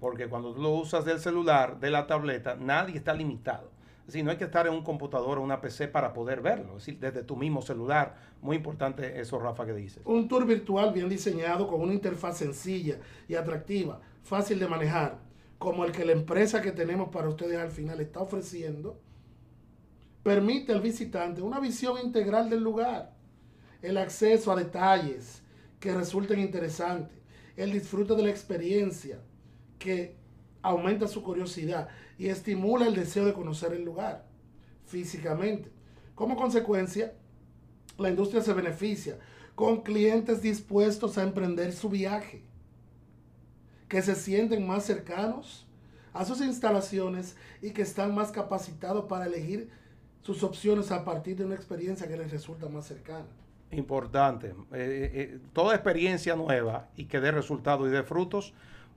porque 0.01 0.29
cuando 0.29 0.55
tú 0.55 0.63
lo 0.63 0.71
usas 0.71 1.05
del 1.05 1.19
celular, 1.21 1.79
de 1.79 1.91
la 1.91 2.07
tableta, 2.07 2.57
nadie 2.57 2.97
está 2.97 3.13
limitado. 3.15 3.71
Es 4.01 4.13
decir, 4.13 4.25
no 4.25 4.31
hay 4.31 4.37
que 4.37 4.45
estar 4.45 4.69
en 4.69 4.73
un 4.73 4.85
computador 4.85 5.39
o 5.39 5.43
una 5.43 5.61
PC 5.61 5.89
para 5.89 6.13
poder 6.13 6.41
verlo, 6.41 6.77
es 6.77 6.87
decir, 6.87 7.01
desde 7.01 7.25
tu 7.25 7.37
mismo 7.37 7.61
celular. 7.61 8.15
Muy 8.41 8.57
importante 8.57 9.21
eso, 9.21 9.41
Rafa, 9.41 9.67
que 9.67 9.73
dices. 9.73 10.01
Un 10.05 10.29
tour 10.29 10.47
virtual 10.47 10.93
bien 10.93 11.09
diseñado 11.09 11.67
con 11.67 11.81
una 11.81 11.93
interfaz 11.93 12.39
sencilla 12.39 12.99
y 13.27 13.35
atractiva, 13.35 14.01
fácil 14.23 14.61
de 14.61 14.69
manejar, 14.69 15.19
como 15.59 15.85
el 15.85 15.91
que 15.91 16.05
la 16.05 16.13
empresa 16.13 16.63
que 16.63 16.71
tenemos 16.71 17.09
para 17.09 17.29
ustedes 17.29 17.59
al 17.59 17.73
final 17.73 18.01
está 18.01 18.21
ofreciendo, 18.21 18.97
permite 20.27 20.73
al 20.73 20.81
visitante 20.81 21.41
una 21.41 21.61
visión 21.61 22.05
integral 22.05 22.51
del 22.51 22.61
lugar, 22.61 23.15
el 23.81 23.97
acceso 23.97 24.51
a 24.51 24.57
detalles 24.57 25.41
que 25.79 25.95
resulten 25.95 26.41
interesantes, 26.41 27.17
el 27.57 27.71
disfrute 27.71 28.17
de 28.17 28.25
la 28.25 28.31
experiencia 28.31 29.21
que 29.79 30.17
aumenta 30.63 31.07
su 31.07 31.23
curiosidad 31.23 31.87
y 32.19 32.27
estimula 32.27 32.89
el 32.89 32.97
deseo 32.97 33.25
de 33.25 33.35
conocer 33.35 33.73
el 33.73 33.85
lugar 33.85 34.27
físicamente. 34.85 35.71
Como 36.17 36.35
consecuencia, 36.35 37.15
la 37.97 38.11
industria 38.11 38.43
se 38.43 38.53
beneficia 38.53 39.21
con 39.55 39.83
clientes 39.83 40.43
dispuestos 40.43 41.19
a 41.19 41.23
emprender 41.23 41.73
su 41.73 41.89
viaje, 41.89 42.43
que 43.89 44.03
se 44.03 44.17
sienten 44.17 44.67
más 44.67 44.85
cercanos 44.85 45.69
a 46.13 46.25
sus 46.25 46.41
instalaciones 46.41 47.37
y 47.63 47.71
que 47.71 47.83
están 47.83 48.13
más 48.13 48.33
capacitados 48.33 49.05
para 49.05 49.27
elegir 49.27 49.86
sus 50.23 50.43
opciones 50.43 50.91
a 50.91 51.05
partir 51.05 51.37
de 51.37 51.45
una 51.45 51.55
experiencia 51.55 52.09
que 52.09 52.17
les 52.17 52.31
resulta 52.31 52.69
más 52.69 52.87
cercana. 52.87 53.27
Importante. 53.71 54.49
Eh, 54.49 54.55
eh, 54.73 55.11
eh, 55.15 55.39
toda 55.53 55.75
experiencia 55.75 56.37
nueva 56.37 56.89
y 56.97 57.07
que 57.07 57.21
dé 57.21 57.31
resultados 57.31 57.89
y 57.89 57.91
dé 57.91 58.03
frutos, 58.03 58.55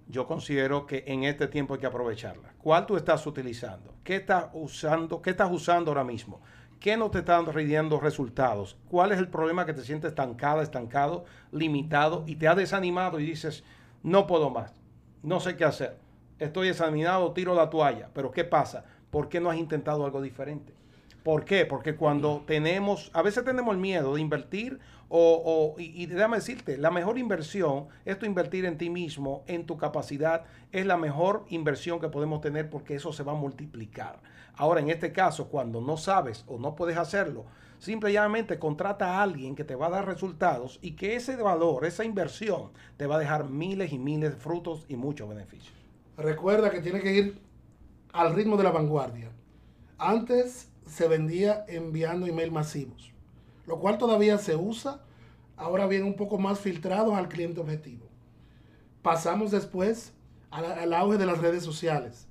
yo 0.08 0.26
considero 0.26 0.86
que 0.86 1.04
en 1.08 1.24
este 1.24 1.48
tiempo 1.48 1.74
hay 1.74 1.80
que 1.80 1.86
aprovecharla. 1.86 2.54
¿Cuál 2.58 2.86
tú 2.86 2.98
estás 2.98 3.26
utilizando? 3.28 3.94
¿Qué 4.04 4.18
estás 4.18 4.46
usando? 4.54 5.22
¿Qué 5.22 5.32
estás 5.32 5.52
usando 5.52 5.92
ahora 5.92 6.04
mismo? 6.04 6.42
¿Qué 6.80 6.96
no 6.98 7.12
te 7.12 7.20
están 7.20 7.46
rindiendo 7.46 8.00
resultados? 8.00 8.78
¿Cuál 8.90 9.12
es 9.12 9.20
el 9.20 9.28
problema 9.28 9.66
que 9.66 9.74
te 9.74 9.84
sientes 9.84 10.10
estancada, 10.10 10.64
estancado, 10.64 11.26
limitado 11.52 12.24
y 12.26 12.38
te 12.38 12.48
ha 12.48 12.56
desanimado 12.56 13.20
y 13.20 13.26
dices, 13.26 13.64
no 14.02 14.28
puedo 14.28 14.50
más, 14.50 14.74
no 15.22 15.40
sé 15.42 15.58
qué 15.58 15.66
hacer, 15.66 15.98
estoy 16.40 16.68
desanimado, 16.68 17.34
tiro 17.34 17.54
la 17.54 17.70
toalla, 17.70 18.10
pero 18.14 18.32
¿qué 18.32 18.46
pasa? 18.46 18.86
¿Por 19.12 19.28
qué 19.28 19.42
no 19.42 19.50
has 19.50 19.58
intentado 19.58 20.06
algo 20.06 20.22
diferente? 20.22 20.74
¿Por 21.24 21.44
qué? 21.44 21.66
Porque 21.66 21.96
cuando 21.96 22.44
tenemos, 22.46 23.12
a 23.14 23.22
veces 23.22 23.44
tenemos 23.44 23.74
el 23.74 23.82
miedo 23.82 24.16
de 24.16 24.22
invertir 24.22 24.80
o, 25.10 25.76
y, 25.78 26.06
déjame 26.06 26.38
decirte, 26.38 26.78
la 26.78 26.92
mejor 26.92 27.18
inversión 27.18 27.88
es 28.06 28.20
tu 28.20 28.26
invertir 28.26 28.66
en 28.66 28.78
ti 28.78 28.90
mismo, 28.90 29.44
en 29.48 29.66
tu 29.66 29.76
capacidad, 29.76 30.46
es 30.72 30.86
la 30.86 30.98
mejor 30.98 31.46
inversión 31.50 32.00
que 32.00 32.10
podemos 32.10 32.42
tener 32.42 32.70
porque 32.70 32.96
eso 32.96 33.12
se 33.12 33.24
va 33.24 33.32
a 33.32 33.36
multiplicar. 33.36 34.22
Ahora, 34.56 34.82
en 34.82 34.90
este 34.90 35.12
caso, 35.12 35.50
cuando 35.50 35.82
no 35.82 35.98
sabes 35.98 36.46
o 36.48 36.60
no 36.60 36.76
puedes 36.76 36.98
hacerlo, 36.98 37.46
simplemente 37.80 38.60
contrata 38.60 39.18
a 39.18 39.24
alguien 39.24 39.56
que 39.56 39.64
te 39.64 39.76
va 39.76 39.88
a 39.88 39.92
dar 39.92 40.06
resultados 40.06 40.78
y 40.82 40.92
que 40.92 41.16
ese 41.16 41.36
valor, 41.38 41.86
esa 41.86 42.04
inversión, 42.06 42.72
te 42.98 43.08
va 43.08 43.16
a 43.16 43.20
dejar 43.20 43.50
miles 43.50 43.92
y 43.92 43.98
miles 43.98 44.32
de 44.32 44.38
frutos 44.38 44.86
y 44.88 44.96
muchos 44.96 45.28
beneficios. 45.28 45.74
Recuerda 46.18 46.70
que 46.70 46.82
tiene 46.82 47.00
que 47.00 47.14
ir 47.14 47.42
al 48.14 48.36
ritmo 48.36 48.58
de 48.58 48.64
la 48.64 48.72
vanguardia. 48.72 49.32
Antes 49.98 50.69
se 50.90 51.08
vendía 51.08 51.66
enviando 51.68 52.26
email 52.26 52.52
masivos, 52.52 53.14
lo 53.66 53.80
cual 53.80 53.98
todavía 53.98 54.38
se 54.38 54.56
usa, 54.56 55.02
ahora 55.56 55.88
bien 55.88 56.04
un 56.04 56.16
poco 56.16 56.38
más 56.38 56.60
filtrados 56.60 57.14
al 57.16 57.30
cliente 57.30 57.60
objetivo. 57.60 58.06
Pasamos 59.02 59.52
después 59.52 60.14
al, 60.50 60.94
auge 60.94 61.18
de 61.18 61.26
las 61.26 61.40
redes 61.40 61.64
sociales. 61.64 62.28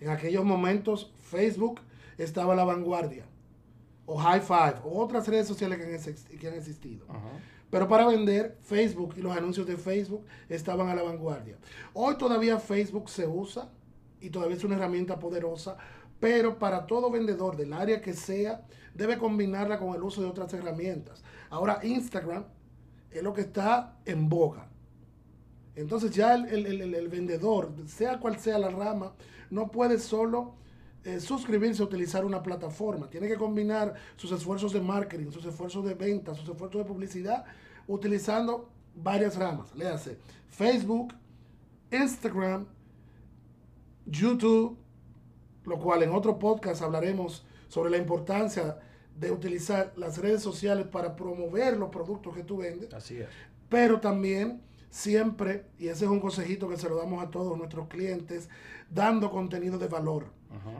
En 0.00 0.10
aquellos 0.10 0.44
momentos 0.44 1.12
Facebook 1.18 1.80
estaba 2.16 2.52
a 2.52 2.56
la 2.56 2.64
vanguardia, 2.64 3.24
o 4.06 4.16
High 4.16 4.40
Five, 4.40 4.76
o 4.84 5.02
otras 5.02 5.26
redes 5.28 5.48
sociales 5.48 5.78
que 5.78 6.48
han, 6.48 6.54
existido. 6.54 7.06
Pero 7.70 7.86
para 7.86 8.06
vender, 8.06 8.58
Facebook 8.62 9.14
y 9.16 9.20
los 9.20 9.36
anuncios 9.36 9.66
de 9.66 9.76
Facebook 9.76 10.24
estaban 10.48 10.88
a 10.88 10.94
la 10.94 11.02
vanguardia. 11.02 11.56
Hoy 11.92 12.16
todavía 12.16 12.58
Facebook 12.58 13.08
se 13.10 13.26
usa 13.26 13.70
y 14.20 14.30
todavía 14.30 14.56
es 14.56 14.64
una 14.64 14.76
herramienta 14.76 15.18
poderosa 15.18 15.76
pero 16.20 16.58
para 16.58 16.86
todo 16.86 17.10
vendedor 17.10 17.56
del 17.56 17.72
área 17.72 18.00
que 18.00 18.12
sea, 18.12 18.62
debe 18.94 19.18
combinarla 19.18 19.78
con 19.78 19.94
el 19.94 20.02
uso 20.02 20.20
de 20.20 20.28
otras 20.28 20.52
herramientas. 20.52 21.24
Ahora 21.48 21.80
Instagram 21.82 22.44
es 23.10 23.22
lo 23.22 23.32
que 23.32 23.40
está 23.40 23.96
en 24.04 24.28
boga. 24.28 24.68
Entonces 25.74 26.14
ya 26.14 26.34
el, 26.34 27.08
vendedor, 27.08 27.72
sea 27.86 28.20
cual 28.20 28.38
sea 28.38 28.58
la 28.58 28.68
rama, 28.68 29.14
no 29.50 29.70
puede 29.70 29.98
solo 29.98 30.54
eh, 31.04 31.20
suscribirse 31.20 31.82
a 31.82 31.86
utilizar 31.86 32.24
una 32.24 32.42
plataforma. 32.42 33.08
Tiene 33.08 33.28
que 33.28 33.36
combinar 33.36 33.94
sus 34.16 34.30
esfuerzos 34.32 34.72
de 34.72 34.80
marketing, 34.80 35.30
sus 35.30 35.46
esfuerzos 35.46 35.84
de 35.84 35.94
venta, 35.94 36.34
sus 36.34 36.48
esfuerzos 36.48 36.82
de 36.82 36.84
publicidad, 36.84 37.44
utilizando 37.86 38.68
varias 38.94 39.36
ramas. 39.36 39.74
Léase 39.74 40.18
Facebook, 40.50 41.14
Instagram, 41.90 42.66
YouTube, 44.04 44.76
lo 45.70 45.78
cual 45.78 46.02
en 46.02 46.10
otro 46.10 46.38
podcast 46.38 46.82
hablaremos 46.82 47.46
sobre 47.68 47.90
la 47.90 47.96
importancia 47.96 48.78
de 49.16 49.30
utilizar 49.30 49.92
las 49.96 50.18
redes 50.18 50.42
sociales 50.42 50.86
para 50.86 51.14
promover 51.14 51.76
los 51.76 51.90
productos 51.90 52.34
que 52.34 52.42
tú 52.42 52.58
vendes. 52.58 52.92
Así 52.92 53.18
es. 53.18 53.28
Pero 53.68 54.00
también 54.00 54.60
siempre, 54.90 55.66
y 55.78 55.88
ese 55.88 56.04
es 56.06 56.10
un 56.10 56.20
consejito 56.20 56.68
que 56.68 56.76
se 56.76 56.88
lo 56.88 56.96
damos 56.96 57.22
a 57.22 57.30
todos 57.30 57.56
nuestros 57.56 57.86
clientes, 57.86 58.48
dando 58.90 59.30
contenido 59.30 59.78
de 59.78 59.86
valor. 59.86 60.26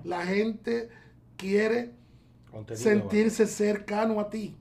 La 0.03 0.27
gente 0.27 0.89
quiere 1.37 1.93
sentirse 2.75 3.47
cercano 3.47 4.19
a 4.19 4.29
ti. 4.29 4.57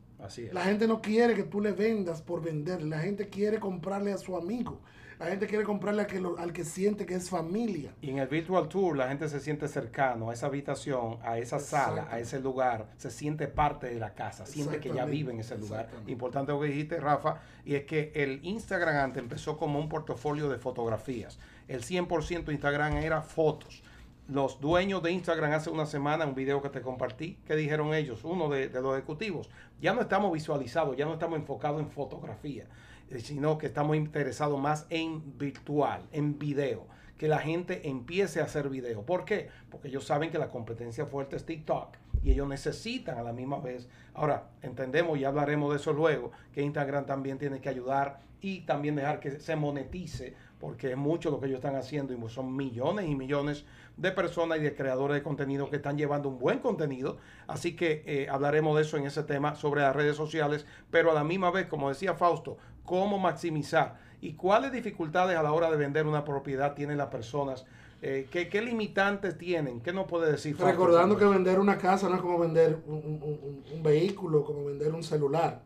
La 0.51 0.65
gente 0.65 0.87
no 0.87 1.01
quiere 1.01 1.33
que 1.33 1.43
tú 1.43 1.59
le 1.59 1.71
vendas 1.71 2.21
por 2.21 2.43
vender. 2.43 2.83
La 2.83 2.99
gente 2.99 3.29
quiere 3.29 3.59
comprarle 3.59 4.11
a 4.11 4.17
su 4.17 4.35
amigo. 4.37 4.79
La 5.19 5.25
gente 5.25 5.47
quiere 5.47 5.65
comprarle 5.65 6.07
al 6.37 6.53
que 6.53 6.63
siente 6.63 7.05
que 7.05 7.13
es 7.13 7.29
familia. 7.29 7.93
Y 8.01 8.09
en 8.09 8.19
el 8.19 8.29
Virtual 8.29 8.69
Tour 8.69 8.95
la 8.95 9.09
gente 9.09 9.27
se 9.27 9.41
siente 9.41 9.67
cercano 9.67 10.29
a 10.29 10.33
esa 10.33 10.45
habitación, 10.45 11.19
a 11.21 11.37
esa 11.37 11.59
sala, 11.59 12.07
a 12.09 12.19
ese 12.19 12.39
lugar. 12.39 12.87
Se 12.95 13.11
siente 13.11 13.49
parte 13.49 13.87
de 13.87 13.99
la 13.99 14.13
casa, 14.13 14.45
siente 14.45 14.79
que 14.79 14.93
ya 14.93 15.03
vive 15.03 15.33
en 15.33 15.41
ese 15.41 15.57
lugar. 15.57 15.89
Importante 16.07 16.53
lo 16.53 16.61
que 16.61 16.67
dijiste, 16.67 17.01
Rafa, 17.01 17.41
y 17.65 17.75
es 17.75 17.83
que 17.83 18.13
el 18.15 18.39
Instagram 18.43 18.95
antes 18.95 19.21
empezó 19.21 19.57
como 19.57 19.77
un 19.77 19.89
portafolio 19.89 20.47
de 20.47 20.57
fotografías. 20.57 21.37
El 21.67 21.83
100% 21.83 22.45
de 22.45 22.53
Instagram 22.53 22.95
era 22.97 23.21
fotos 23.21 23.83
los 24.29 24.61
dueños 24.61 25.01
de 25.01 25.11
Instagram 25.11 25.53
hace 25.53 25.71
una 25.71 25.87
semana, 25.87 26.25
un 26.27 26.35
video 26.35 26.61
que 26.61 26.69
te 26.69 26.81
compartí, 26.81 27.39
que 27.47 27.55
dijeron 27.55 27.95
ellos, 27.95 28.23
uno 28.23 28.47
de, 28.47 28.69
de, 28.69 28.79
los 28.79 28.95
ejecutivos, 28.95 29.49
ya 29.81 29.93
no 29.93 30.01
estamos 30.01 30.31
visualizados, 30.31 30.95
ya 30.95 31.05
no 31.05 31.13
estamos 31.13 31.39
enfocados 31.39 31.81
en 31.81 31.89
fotografía. 31.89 32.67
Eh, 33.09 33.19
sino 33.19 33.57
que 33.57 33.67
estamos 33.67 33.95
interesados 33.95 34.59
más 34.59 34.85
en 34.89 35.37
virtual, 35.37 36.03
en 36.11 36.37
video, 36.37 36.85
que 37.17 37.27
la 37.27 37.39
gente 37.39 37.89
empiece 37.89 38.39
a 38.39 38.43
hacer 38.43 38.69
video. 38.69 39.03
¿Por 39.03 39.25
qué? 39.25 39.49
Porque 39.71 39.87
ellos 39.87 40.05
saben 40.05 40.29
que 40.29 40.37
la 40.37 40.49
competencia 40.49 41.07
fuerte 41.07 41.35
es 41.35 41.45
TikTok 41.45 41.97
y 42.23 42.31
ellos 42.31 42.47
necesitan 42.47 43.17
a 43.17 43.23
la 43.23 43.33
misma 43.33 43.59
vez. 43.59 43.89
Ahora, 44.13 44.49
entendemos 44.61 45.17
y 45.17 45.25
hablaremos 45.25 45.71
de 45.71 45.77
eso 45.77 45.91
luego, 45.91 46.31
que 46.53 46.61
Instagram 46.61 47.05
también 47.05 47.39
tiene 47.39 47.59
que 47.59 47.69
ayudar 47.69 48.19
y 48.41 48.61
también 48.61 48.95
dejar 48.95 49.19
que 49.19 49.39
se 49.39 49.55
monetice, 49.55 50.35
porque 50.59 50.91
es 50.91 50.97
mucho 50.97 51.31
lo 51.31 51.39
que 51.39 51.47
ellos 51.47 51.57
están 51.57 51.75
haciendo 51.75 52.13
y 52.13 52.29
son 52.29 52.55
millones 52.55 53.09
y 53.09 53.15
millones 53.15 53.65
de 53.97 54.11
personas 54.11 54.59
y 54.59 54.61
de 54.61 54.75
creadores 54.75 55.15
de 55.15 55.23
contenido 55.23 55.69
que 55.69 55.77
están 55.77 55.97
llevando 55.97 56.29
un 56.29 56.39
buen 56.39 56.59
contenido. 56.59 57.17
Así 57.47 57.75
que 57.75 58.03
eh, 58.05 58.27
hablaremos 58.29 58.75
de 58.75 58.83
eso 58.83 58.97
en 58.97 59.05
ese 59.05 59.23
tema 59.23 59.55
sobre 59.55 59.81
las 59.81 59.95
redes 59.95 60.15
sociales, 60.15 60.65
pero 60.89 61.11
a 61.11 61.13
la 61.13 61.23
misma 61.23 61.51
vez, 61.51 61.67
como 61.67 61.89
decía 61.89 62.13
Fausto, 62.13 62.57
cómo 62.83 63.19
maximizar 63.19 63.99
y 64.21 64.33
cuáles 64.33 64.71
dificultades 64.71 65.37
a 65.37 65.43
la 65.43 65.53
hora 65.53 65.71
de 65.71 65.77
vender 65.77 66.05
una 66.05 66.25
propiedad 66.25 66.75
tienen 66.75 66.97
las 66.97 67.07
personas. 67.07 67.65
Eh, 68.01 68.27
¿qué, 68.31 68.61
limitantes 68.61 69.37
tienen? 69.37 69.81
¿Qué 69.81 69.91
no 69.91 70.07
puede 70.07 70.31
decir? 70.31 70.57
Recordando 70.57 71.17
que 71.17 71.25
vender 71.25 71.59
una 71.59 71.77
casa 71.77 72.07
no 72.07 72.15
es 72.15 72.21
como 72.21 72.39
vender 72.39 72.79
un 72.87 73.81
vehículo, 73.83 74.45
como 74.45 74.65
vender 74.65 74.93
un 74.93 75.03
celular. 75.03 75.63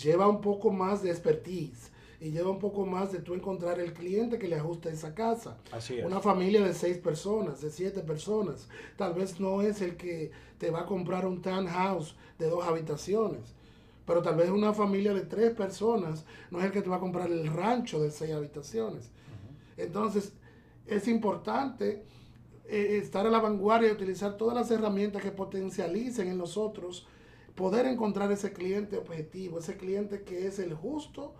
Lleva 0.00 0.28
un 0.28 0.40
poco 0.40 0.70
más 0.70 1.02
de 1.02 1.10
expertise 1.10 1.90
y 2.20 2.30
lleva 2.30 2.50
un 2.50 2.58
poco 2.58 2.86
más 2.86 3.12
de 3.12 3.18
tú 3.18 3.34
encontrar 3.34 3.80
el 3.80 3.92
cliente 3.92 4.38
que 4.38 4.48
le 4.48 4.56
ajuste 4.56 4.90
esa 4.90 5.14
casa. 5.14 5.58
Así 5.72 5.98
es. 5.98 6.04
Una 6.04 6.20
familia 6.20 6.62
de 6.62 6.74
seis 6.74 6.98
personas, 6.98 7.60
de 7.60 7.70
siete 7.70 8.00
personas, 8.00 8.68
tal 8.96 9.14
vez 9.14 9.40
no 9.40 9.62
es 9.62 9.80
el 9.82 9.96
que 9.96 10.30
te 10.58 10.70
va 10.70 10.80
a 10.80 10.86
comprar 10.86 11.26
un 11.26 11.42
townhouse 11.42 12.16
de 12.38 12.48
dos 12.48 12.64
habitaciones, 12.64 13.54
pero 14.06 14.22
tal 14.22 14.36
vez 14.36 14.50
una 14.50 14.72
familia 14.72 15.12
de 15.12 15.22
tres 15.22 15.50
personas 15.52 16.24
no 16.50 16.60
es 16.60 16.66
el 16.66 16.72
que 16.72 16.82
te 16.82 16.88
va 16.88 16.96
a 16.96 17.00
comprar 17.00 17.30
el 17.30 17.46
rancho 17.48 18.00
de 18.00 18.10
seis 18.10 18.32
habitaciones. 18.32 19.10
Entonces, 19.76 20.32
es 20.86 21.08
importante 21.08 22.04
eh, 22.68 22.98
estar 23.02 23.26
a 23.26 23.30
la 23.30 23.40
vanguardia 23.40 23.90
y 23.90 23.92
utilizar 23.92 24.36
todas 24.36 24.54
las 24.54 24.70
herramientas 24.70 25.22
que 25.22 25.32
potencialicen 25.32 26.28
en 26.28 26.38
nosotros 26.38 27.06
poder 27.56 27.86
encontrar 27.86 28.30
ese 28.30 28.52
cliente 28.52 28.96
objetivo, 28.96 29.58
ese 29.58 29.76
cliente 29.76 30.22
que 30.22 30.46
es 30.46 30.58
el 30.58 30.74
justo 30.74 31.34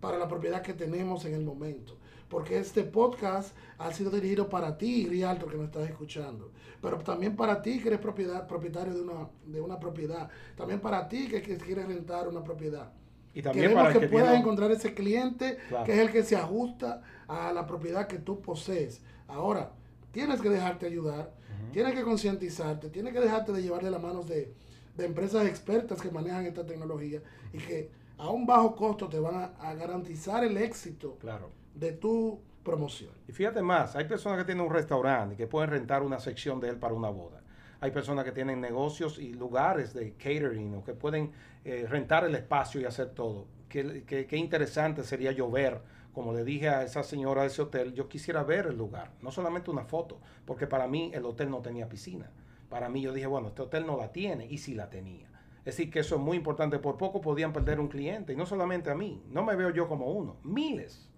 para 0.00 0.18
la 0.18 0.26
propiedad 0.26 0.62
que 0.62 0.72
tenemos 0.72 1.24
en 1.26 1.34
el 1.34 1.44
momento. 1.44 1.96
Porque 2.30 2.58
este 2.58 2.84
podcast 2.84 3.54
ha 3.76 3.92
sido 3.92 4.10
dirigido 4.10 4.48
para 4.48 4.78
ti, 4.78 5.06
Rialto, 5.06 5.46
que 5.46 5.56
nos 5.56 5.66
estás 5.66 5.90
escuchando. 5.90 6.52
Pero 6.80 6.96
también 6.98 7.36
para 7.36 7.60
ti 7.60 7.80
que 7.80 7.88
eres 7.88 8.00
propiedad, 8.00 8.46
propietario 8.46 8.94
de 8.94 9.02
una, 9.02 9.28
de 9.44 9.60
una 9.60 9.78
propiedad. 9.78 10.30
También 10.56 10.80
para 10.80 11.08
ti 11.08 11.28
que, 11.28 11.42
quieres 11.42 11.86
rentar 11.86 12.28
una 12.28 12.42
propiedad. 12.42 12.92
Y 13.34 13.42
también 13.42 13.68
Queremos 13.68 13.88
para 13.88 14.00
que, 14.00 14.08
puedas 14.08 14.38
encontrar 14.38 14.70
ese 14.70 14.94
cliente 14.94 15.58
que 15.84 15.92
es 15.92 15.98
el 15.98 16.10
que 16.10 16.22
se 16.22 16.36
ajusta 16.36 17.02
a 17.28 17.52
la 17.52 17.66
propiedad 17.66 18.06
que 18.06 18.18
tú 18.18 18.40
posees. 18.40 19.02
Ahora, 19.28 19.72
tienes 20.12 20.40
que 20.40 20.48
dejarte 20.48 20.86
ayudar, 20.86 21.34
tienes 21.72 21.94
que 21.94 22.02
concientizarte, 22.02 22.88
tienes 22.88 23.12
que 23.12 23.20
dejarte 23.20 23.52
de 23.52 23.62
llevar 23.62 23.82
de 23.84 23.90
las 23.90 24.02
manos 24.02 24.26
de, 24.26 24.54
de 24.96 25.04
empresas 25.04 25.46
expertas 25.46 26.00
que 26.00 26.10
manejan 26.10 26.46
esta 26.46 26.64
tecnología 26.64 27.20
y 27.52 27.58
que 27.58 27.90
a 28.18 28.28
un 28.28 28.46
bajo 28.46 28.76
costo 28.76 29.08
te 29.08 29.18
van 29.18 29.52
a, 29.58 29.74
garantizar 29.74 30.44
el 30.44 30.56
éxito 30.56 31.16
claro. 31.20 31.50
De 31.74 31.92
tu 31.92 32.40
promoción. 32.62 33.12
Y 33.28 33.32
fíjate 33.32 33.62
más, 33.62 33.96
hay 33.96 34.04
personas 34.04 34.38
que 34.38 34.44
tienen 34.44 34.64
un 34.64 34.72
restaurante 34.72 35.34
y 35.34 35.36
que 35.36 35.46
pueden 35.46 35.70
rentar 35.70 36.02
una 36.02 36.18
sección 36.18 36.60
de 36.60 36.68
él 36.68 36.76
para 36.76 36.94
una 36.94 37.08
boda. 37.08 37.42
Hay 37.80 37.90
personas 37.90 38.24
que 38.24 38.32
tienen 38.32 38.60
negocios 38.60 39.18
y 39.18 39.32
lugares 39.32 39.94
de 39.94 40.12
catering 40.12 40.74
o 40.74 40.84
que 40.84 40.92
pueden 40.92 41.32
eh, 41.64 41.86
rentar 41.88 42.24
el 42.24 42.34
espacio 42.34 42.80
y 42.80 42.84
hacer 42.84 43.10
todo. 43.10 43.46
Qué, 43.68 44.04
qué, 44.04 44.36
interesante 44.36 45.04
sería 45.04 45.32
yo 45.32 45.50
ver, 45.50 45.80
como 46.12 46.34
le 46.34 46.44
dije 46.44 46.68
a 46.68 46.82
esa 46.82 47.02
señora 47.02 47.42
de 47.42 47.48
ese 47.48 47.62
hotel, 47.62 47.94
yo 47.94 48.08
quisiera 48.08 48.42
ver 48.42 48.66
el 48.66 48.76
lugar, 48.76 49.12
no 49.22 49.30
solamente 49.30 49.70
una 49.70 49.84
foto, 49.84 50.20
porque 50.44 50.66
para 50.66 50.88
mí 50.88 51.12
el 51.14 51.24
hotel 51.24 51.50
no 51.50 51.62
tenía 51.62 51.88
piscina. 51.88 52.30
Para 52.68 52.88
mí 52.88 53.00
yo 53.00 53.12
dije, 53.12 53.26
bueno, 53.26 53.48
este 53.48 53.62
hotel 53.62 53.86
no 53.86 53.96
la 53.96 54.12
tiene 54.12 54.46
y 54.46 54.58
si 54.58 54.74
la 54.74 54.90
tenía. 54.90 55.28
Es 55.60 55.76
decir, 55.76 55.90
que 55.90 56.00
eso 56.00 56.14
es 56.14 56.20
muy 56.20 56.36
importante. 56.36 56.78
Por 56.78 56.96
poco 56.96 57.20
podían 57.20 57.52
perder 57.52 57.80
un 57.80 57.88
cliente. 57.88 58.32
Y 58.32 58.36
no 58.36 58.46
solamente 58.46 58.90
a 58.90 58.94
mí. 58.94 59.22
No 59.28 59.44
me 59.44 59.56
veo 59.56 59.70
yo 59.70 59.88
como 59.88 60.10
uno. 60.10 60.36
Miles. 60.42 61.09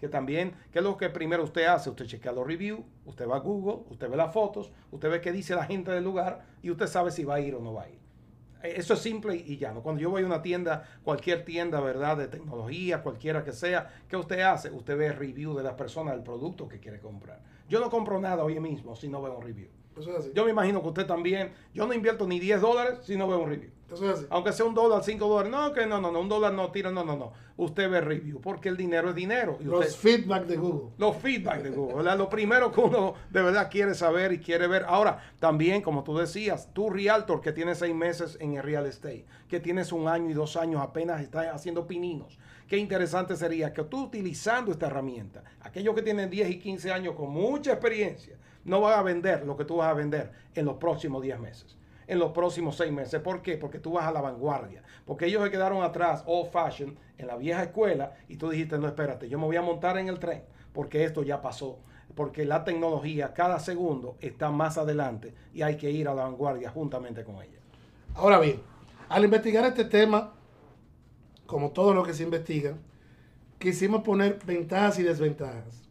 Que 0.00 0.08
también, 0.08 0.54
¿qué 0.72 0.78
es 0.78 0.84
lo 0.84 0.96
que 0.96 1.10
primero 1.10 1.44
usted 1.44 1.66
hace? 1.66 1.90
Usted 1.90 2.06
chequea 2.06 2.32
los 2.32 2.46
reviews, 2.46 2.80
usted 3.04 3.28
va 3.28 3.36
a 3.36 3.40
Google, 3.40 3.84
usted 3.90 4.08
ve 4.08 4.16
las 4.16 4.32
fotos, 4.32 4.72
usted 4.90 5.10
ve 5.10 5.20
qué 5.20 5.30
dice 5.30 5.54
la 5.54 5.64
gente 5.64 5.90
del 5.90 6.04
lugar 6.04 6.40
y 6.62 6.70
usted 6.70 6.86
sabe 6.86 7.10
si 7.10 7.22
va 7.22 7.34
a 7.34 7.40
ir 7.40 7.54
o 7.54 7.60
no 7.60 7.74
va 7.74 7.82
a 7.82 7.90
ir. 7.90 8.00
Eh, 8.62 8.74
eso 8.76 8.94
es 8.94 9.00
simple 9.00 9.36
y 9.36 9.58
llano. 9.58 9.82
Cuando 9.82 10.00
yo 10.00 10.08
voy 10.08 10.22
a 10.22 10.26
una 10.26 10.40
tienda, 10.40 10.88
cualquier 11.02 11.44
tienda, 11.44 11.80
¿verdad? 11.80 12.16
De 12.16 12.28
tecnología, 12.28 13.02
cualquiera 13.02 13.44
que 13.44 13.52
sea, 13.52 13.90
¿qué 14.08 14.16
usted 14.16 14.40
hace? 14.40 14.70
Usted 14.70 14.96
ve 14.96 15.12
review 15.12 15.54
de 15.54 15.62
la 15.62 15.76
persona 15.76 16.12
del 16.12 16.22
producto 16.22 16.66
que 16.66 16.80
quiere 16.80 16.98
comprar. 16.98 17.42
Yo 17.68 17.78
no 17.78 17.90
compro 17.90 18.18
nada 18.18 18.42
hoy 18.42 18.58
mismo 18.58 18.96
si 18.96 19.08
no 19.08 19.20
veo 19.20 19.36
un 19.36 19.42
review. 19.42 19.68
Yo 20.34 20.44
me 20.44 20.50
imagino 20.50 20.82
que 20.82 20.88
usted 20.88 21.06
también, 21.06 21.52
yo 21.74 21.86
no 21.86 21.94
invierto 21.94 22.26
ni 22.26 22.40
10 22.40 22.60
dólares 22.60 22.98
si 23.02 23.16
no 23.16 23.28
veo 23.28 23.38
un 23.38 23.48
review. 23.48 23.70
Aunque 24.30 24.52
sea 24.52 24.66
un 24.66 24.74
dólar, 24.74 25.02
cinco 25.02 25.26
dólares. 25.26 25.50
No, 25.50 25.72
que 25.72 25.86
no, 25.86 26.00
no, 26.00 26.12
no, 26.12 26.20
un 26.20 26.28
dólar 26.28 26.52
no 26.52 26.70
tira, 26.70 26.90
no, 26.90 27.04
no, 27.04 27.16
no. 27.16 27.32
Usted 27.56 27.90
ve 27.90 28.00
review, 28.00 28.40
porque 28.40 28.68
el 28.68 28.76
dinero 28.76 29.10
es 29.10 29.14
dinero. 29.14 29.58
los 29.60 29.96
feedback 29.96 30.46
de 30.46 30.56
Google. 30.56 30.90
Los 30.96 31.16
feedback 31.16 31.62
de 31.62 31.70
Google, 31.70 32.16
Lo 32.16 32.28
primero 32.28 32.70
que 32.72 32.80
uno 32.80 33.14
de 33.30 33.42
verdad 33.42 33.68
quiere 33.70 33.94
saber 33.94 34.32
y 34.32 34.38
quiere 34.38 34.66
ver. 34.66 34.84
Ahora, 34.86 35.20
también, 35.40 35.82
como 35.82 36.04
tú 36.04 36.16
decías, 36.16 36.72
tú 36.72 36.88
realtor 36.90 37.40
que 37.40 37.52
tienes 37.52 37.78
seis 37.78 37.94
meses 37.94 38.38
en 38.40 38.54
el 38.54 38.62
real 38.62 38.86
estate, 38.86 39.26
que 39.48 39.60
tienes 39.60 39.92
un 39.92 40.08
año 40.08 40.30
y 40.30 40.34
dos 40.34 40.56
años 40.56 40.80
apenas 40.80 41.20
estás 41.20 41.48
haciendo 41.52 41.86
pininos. 41.86 42.38
Qué 42.70 42.78
interesante 42.78 43.34
sería 43.34 43.72
que 43.72 43.82
tú 43.82 44.04
utilizando 44.04 44.70
esta 44.70 44.86
herramienta, 44.86 45.42
aquellos 45.60 45.92
que 45.92 46.02
tienen 46.02 46.30
10 46.30 46.50
y 46.50 46.58
15 46.60 46.92
años 46.92 47.16
con 47.16 47.28
mucha 47.28 47.72
experiencia, 47.72 48.36
no 48.64 48.80
van 48.80 48.96
a 48.96 49.02
vender 49.02 49.44
lo 49.44 49.56
que 49.56 49.64
tú 49.64 49.78
vas 49.78 49.88
a 49.88 49.94
vender 49.94 50.30
en 50.54 50.66
los 50.66 50.76
próximos 50.76 51.20
10 51.20 51.40
meses 51.40 51.76
en 52.06 52.18
los 52.18 52.32
próximos 52.32 52.76
seis 52.76 52.90
meses. 52.90 53.20
¿Por 53.20 53.40
qué? 53.40 53.56
Porque 53.56 53.78
tú 53.78 53.92
vas 53.92 54.04
a 54.04 54.10
la 54.10 54.20
vanguardia. 54.20 54.82
Porque 55.06 55.26
ellos 55.26 55.44
se 55.44 55.50
quedaron 55.52 55.84
atrás, 55.84 56.24
old 56.26 56.50
fashion, 56.50 56.98
en 57.16 57.28
la 57.28 57.36
vieja 57.36 57.62
escuela, 57.62 58.14
y 58.26 58.34
tú 58.34 58.50
dijiste, 58.50 58.78
no, 58.78 58.88
espérate, 58.88 59.28
yo 59.28 59.38
me 59.38 59.44
voy 59.44 59.54
a 59.54 59.62
montar 59.62 59.96
en 59.96 60.08
el 60.08 60.18
tren, 60.18 60.42
porque 60.72 61.04
esto 61.04 61.22
ya 61.22 61.40
pasó. 61.40 61.78
Porque 62.16 62.44
la 62.44 62.64
tecnología 62.64 63.32
cada 63.32 63.60
segundo 63.60 64.16
está 64.20 64.50
más 64.50 64.76
adelante 64.76 65.34
y 65.54 65.62
hay 65.62 65.76
que 65.76 65.88
ir 65.92 66.08
a 66.08 66.14
la 66.14 66.24
vanguardia 66.24 66.68
juntamente 66.68 67.22
con 67.22 67.36
ella. 67.36 67.60
Ahora 68.16 68.40
bien, 68.40 68.60
al 69.08 69.24
investigar 69.24 69.64
este 69.66 69.84
tema, 69.84 70.32
como 71.50 71.72
todo 71.72 71.92
lo 71.92 72.04
que 72.04 72.14
se 72.14 72.22
investiga, 72.22 72.78
quisimos 73.58 74.02
poner 74.02 74.38
ventajas 74.46 74.98
y 74.98 75.02
desventajas. 75.02 75.82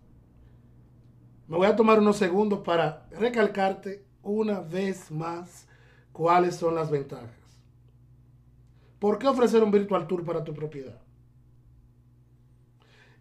Me 1.47 1.57
voy 1.57 1.67
a 1.67 1.75
tomar 1.75 1.99
unos 1.99 2.17
segundos 2.17 2.59
para 2.59 3.07
recalcarte 3.11 4.03
una 4.23 4.59
vez 4.59 5.11
más 5.11 5.67
¿Cuáles 6.19 6.57
son 6.57 6.75
las 6.75 6.91
ventajas? 6.91 7.29
¿Por 8.99 9.19
qué 9.19 9.27
ofrecer 9.27 9.63
un 9.63 9.71
virtual 9.71 10.05
tour 10.05 10.25
para 10.25 10.43
tu 10.43 10.53
propiedad? 10.53 10.99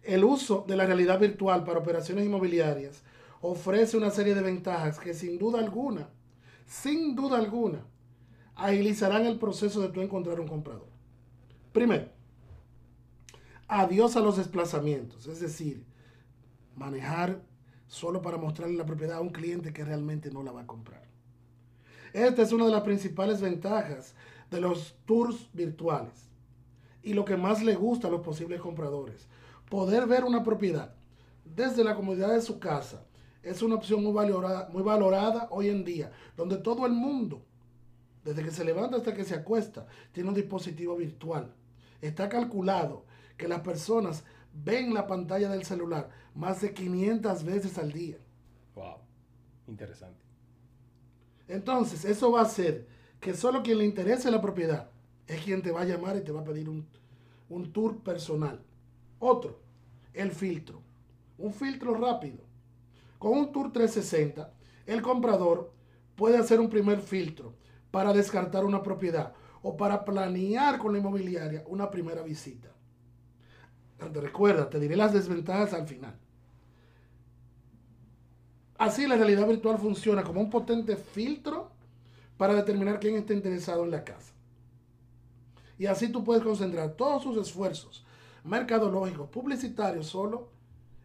El 0.03 0.25
uso 0.25 0.65
de 0.67 0.75
la 0.75 0.85
realidad 0.85 1.17
virtual 1.17 1.63
para 1.63 1.79
operaciones 1.79 2.25
inmobiliarias 2.25 3.01
ofrece 3.39 3.95
una 3.95 4.09
serie 4.09 4.35
de 4.35 4.41
ventajas 4.41 4.99
que 4.99 5.13
sin 5.13 5.37
duda 5.37 5.59
alguna, 5.59 6.09
sin 6.65 7.15
duda 7.15 7.37
alguna, 7.37 7.85
agilizarán 8.53 9.25
el 9.25 9.39
proceso 9.39 9.79
de 9.79 9.87
tú 9.87 10.01
encontrar 10.01 10.41
un 10.41 10.49
comprador. 10.49 10.89
Primero, 11.71 12.09
adiós 13.69 14.17
a 14.17 14.19
los 14.19 14.35
desplazamientos, 14.35 15.27
es 15.27 15.39
decir, 15.39 15.85
manejar 16.75 17.41
solo 17.87 18.21
para 18.21 18.37
mostrarle 18.37 18.75
la 18.75 18.85
propiedad 18.85 19.17
a 19.17 19.21
un 19.21 19.29
cliente 19.29 19.71
que 19.71 19.85
realmente 19.85 20.31
no 20.31 20.43
la 20.43 20.51
va 20.51 20.61
a 20.61 20.67
comprar. 20.67 21.07
Esta 22.11 22.41
es 22.41 22.51
una 22.51 22.65
de 22.65 22.71
las 22.71 22.81
principales 22.81 23.39
ventajas 23.39 24.15
de 24.49 24.59
los 24.59 24.95
tours 25.05 25.49
virtuales. 25.53 26.25
y 27.01 27.13
lo 27.13 27.23
que 27.23 27.37
más 27.37 27.63
le 27.63 27.75
gusta 27.75 28.09
a 28.09 28.11
los 28.11 28.19
posibles 28.19 28.59
compradores. 28.59 29.27
Poder 29.69 30.05
ver 30.05 30.25
una 30.25 30.43
propiedad 30.43 30.93
desde 31.45 31.83
la 31.83 31.95
comodidad 31.95 32.33
de 32.33 32.41
su 32.41 32.59
casa 32.59 33.05
es 33.41 33.61
una 33.61 33.75
opción 33.75 34.03
muy 34.03 34.11
valorada, 34.11 34.67
muy 34.73 34.83
valorada 34.83 35.47
hoy 35.49 35.69
en 35.69 35.85
día, 35.85 36.11
donde 36.35 36.57
todo 36.57 36.85
el 36.85 36.91
mundo, 36.91 37.45
desde 38.25 38.43
que 38.43 38.51
se 38.51 38.65
levanta 38.65 38.97
hasta 38.97 39.13
que 39.13 39.23
se 39.23 39.33
acuesta, 39.33 39.87
tiene 40.11 40.27
un 40.27 40.35
dispositivo 40.35 40.97
virtual. 40.97 41.53
Está 42.01 42.27
calculado 42.27 43.05
que 43.39 43.47
las 43.47 43.61
personas 43.61 44.25
ven 44.53 44.93
la 44.93 45.07
pantalla 45.07 45.49
del 45.49 45.63
celular 45.63 46.09
más 46.35 46.61
de 46.61 46.73
500 46.73 47.43
veces 47.43 47.77
al 47.77 47.91
día. 47.91 48.17
Wow, 48.75 48.97
interesante. 49.67 50.21
Entonces, 51.47 52.05
eso 52.05 52.31
va 52.31 52.41
a 52.41 52.43
hacer 52.43 52.85
que 53.19 53.33
solo 53.33 53.63
quien 53.63 53.79
le 53.79 53.85
interese 53.85 54.29
la 54.29 54.41
propiedad 54.41 54.91
es 55.25 55.41
quien 55.41 55.61
te 55.61 55.71
va 55.71 55.81
a 55.81 55.85
llamar 55.85 56.17
y 56.17 56.21
te 56.21 56.33
va 56.33 56.41
a 56.41 56.43
pedir 56.43 56.69
un, 56.69 56.85
un 57.47 57.71
tour 57.71 58.03
personal. 58.03 58.61
Otro, 59.19 59.61
el 60.13 60.31
filtro. 60.31 60.81
Un 61.37 61.53
filtro 61.53 61.93
rápido. 61.95 62.43
Con 63.17 63.37
un 63.37 63.51
tour 63.53 63.71
360, 63.71 64.53
el 64.85 65.01
comprador 65.01 65.71
puede 66.15 66.37
hacer 66.37 66.59
un 66.59 66.69
primer 66.69 66.99
filtro 66.99 67.53
para 67.89 68.11
descartar 68.11 68.65
una 68.65 68.83
propiedad 68.83 69.33
o 69.61 69.77
para 69.77 70.03
planear 70.03 70.77
con 70.77 70.91
la 70.91 70.99
inmobiliaria 70.99 71.63
una 71.67 71.89
primera 71.89 72.21
visita. 72.21 72.69
Te 73.99 74.21
recuerda, 74.21 74.69
te 74.69 74.79
diré 74.79 74.95
las 74.95 75.13
desventajas 75.13 75.73
al 75.73 75.87
final. 75.87 76.15
Así 78.77 79.05
la 79.05 79.17
realidad 79.17 79.45
virtual 79.45 79.77
funciona 79.77 80.23
como 80.23 80.39
un 80.39 80.49
potente 80.49 80.95
filtro 80.95 81.69
para 82.37 82.53
determinar 82.53 82.99
quién 82.99 83.15
está 83.15 83.33
interesado 83.33 83.83
en 83.83 83.91
la 83.91 84.05
casa. 84.05 84.33
Y 85.77 85.85
así 85.85 86.09
tú 86.09 86.23
puedes 86.23 86.43
concentrar 86.43 86.93
todos 86.93 87.23
sus 87.23 87.37
esfuerzos 87.37 88.05
mercadológicos, 88.43 89.29
publicitarios, 89.29 90.07
solo 90.07 90.49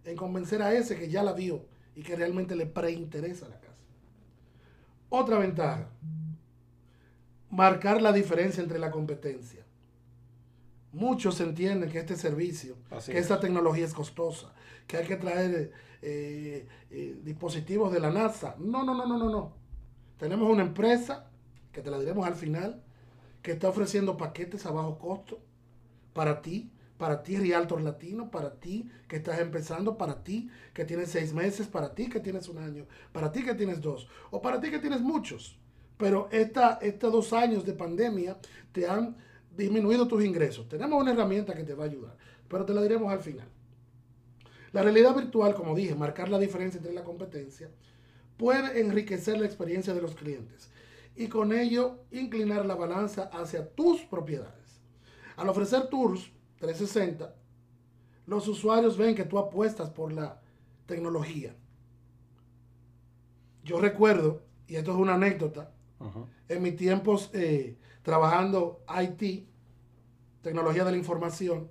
en 0.04 0.16
convencer 0.16 0.62
a 0.62 0.72
ese 0.72 0.96
que 0.96 1.10
ya 1.10 1.22
la 1.22 1.32
vio 1.32 1.66
y 1.96 2.02
que 2.02 2.16
realmente 2.16 2.54
le 2.54 2.66
preinteresa 2.66 3.48
la 3.48 3.60
casa. 3.60 3.82
Otra 5.08 5.38
ventaja, 5.38 5.88
marcar 7.50 8.00
la 8.00 8.12
diferencia 8.12 8.62
entre 8.62 8.78
la 8.78 8.90
competencia. 8.90 9.63
Muchos 10.94 11.40
entienden 11.40 11.90
que 11.90 11.98
este 11.98 12.14
servicio, 12.14 12.76
que 13.04 13.18
esta 13.18 13.40
tecnología 13.40 13.84
es 13.84 13.92
costosa, 13.92 14.54
que 14.86 14.96
hay 14.96 15.04
que 15.04 15.16
traer 15.16 15.72
eh, 16.00 16.68
eh, 16.88 17.20
dispositivos 17.20 17.92
de 17.92 17.98
la 17.98 18.12
NASA. 18.12 18.54
No, 18.60 18.84
no, 18.84 18.94
no, 18.94 19.04
no, 19.04 19.18
no, 19.18 19.28
no. 19.28 19.52
Tenemos 20.18 20.48
una 20.48 20.62
empresa, 20.62 21.28
que 21.72 21.82
te 21.82 21.90
la 21.90 21.98
diremos 21.98 22.24
al 22.24 22.36
final, 22.36 22.80
que 23.42 23.50
está 23.52 23.68
ofreciendo 23.68 24.16
paquetes 24.16 24.66
a 24.66 24.70
bajo 24.70 24.96
costo 25.00 25.40
para 26.12 26.40
ti, 26.40 26.70
para 26.96 27.24
ti 27.24 27.38
Realtor 27.38 27.82
Latino, 27.82 28.30
para 28.30 28.60
ti 28.60 28.88
que 29.08 29.16
estás 29.16 29.40
empezando, 29.40 29.98
para 29.98 30.22
ti 30.22 30.48
que 30.72 30.84
tienes 30.84 31.10
seis 31.10 31.34
meses, 31.34 31.66
para 31.66 31.92
ti 31.92 32.08
que 32.08 32.20
tienes 32.20 32.48
un 32.48 32.58
año, 32.58 32.86
para 33.10 33.32
ti 33.32 33.42
que 33.42 33.54
tienes 33.54 33.80
dos, 33.80 34.06
o 34.30 34.40
para 34.40 34.60
ti 34.60 34.70
que 34.70 34.78
tienes 34.78 35.00
muchos. 35.00 35.58
Pero 35.96 36.28
esta, 36.30 36.78
estos 36.80 37.12
dos 37.12 37.32
años 37.32 37.64
de 37.64 37.72
pandemia 37.72 38.38
te 38.70 38.88
han 38.88 39.16
disminuido 39.56 40.08
tus 40.08 40.24
ingresos. 40.24 40.68
Tenemos 40.68 41.00
una 41.00 41.12
herramienta 41.12 41.54
que 41.54 41.64
te 41.64 41.74
va 41.74 41.84
a 41.84 41.88
ayudar, 41.88 42.16
pero 42.48 42.64
te 42.64 42.74
la 42.74 42.82
diremos 42.82 43.12
al 43.12 43.20
final. 43.20 43.48
La 44.72 44.82
realidad 44.82 45.14
virtual, 45.14 45.54
como 45.54 45.74
dije, 45.74 45.94
marcar 45.94 46.28
la 46.28 46.38
diferencia 46.38 46.78
entre 46.78 46.92
la 46.92 47.04
competencia, 47.04 47.70
puede 48.36 48.80
enriquecer 48.80 49.38
la 49.38 49.46
experiencia 49.46 49.94
de 49.94 50.02
los 50.02 50.14
clientes 50.14 50.70
y 51.16 51.28
con 51.28 51.52
ello 51.52 52.00
inclinar 52.10 52.66
la 52.66 52.74
balanza 52.74 53.30
hacia 53.32 53.68
tus 53.74 54.00
propiedades. 54.02 54.80
Al 55.36 55.48
ofrecer 55.48 55.88
tours 55.88 56.30
360, 56.58 57.34
los 58.26 58.48
usuarios 58.48 58.96
ven 58.96 59.14
que 59.14 59.24
tú 59.24 59.38
apuestas 59.38 59.90
por 59.90 60.12
la 60.12 60.40
tecnología. 60.86 61.54
Yo 63.62 63.80
recuerdo, 63.80 64.42
y 64.66 64.76
esto 64.76 64.92
es 64.92 64.96
una 64.96 65.14
anécdota, 65.14 65.70
en 66.48 66.62
mis 66.62 66.76
tiempos 66.76 67.30
eh, 67.32 67.78
trabajando 68.04 68.84
IT, 69.02 69.48
tecnología 70.42 70.84
de 70.84 70.92
la 70.92 70.98
información, 70.98 71.70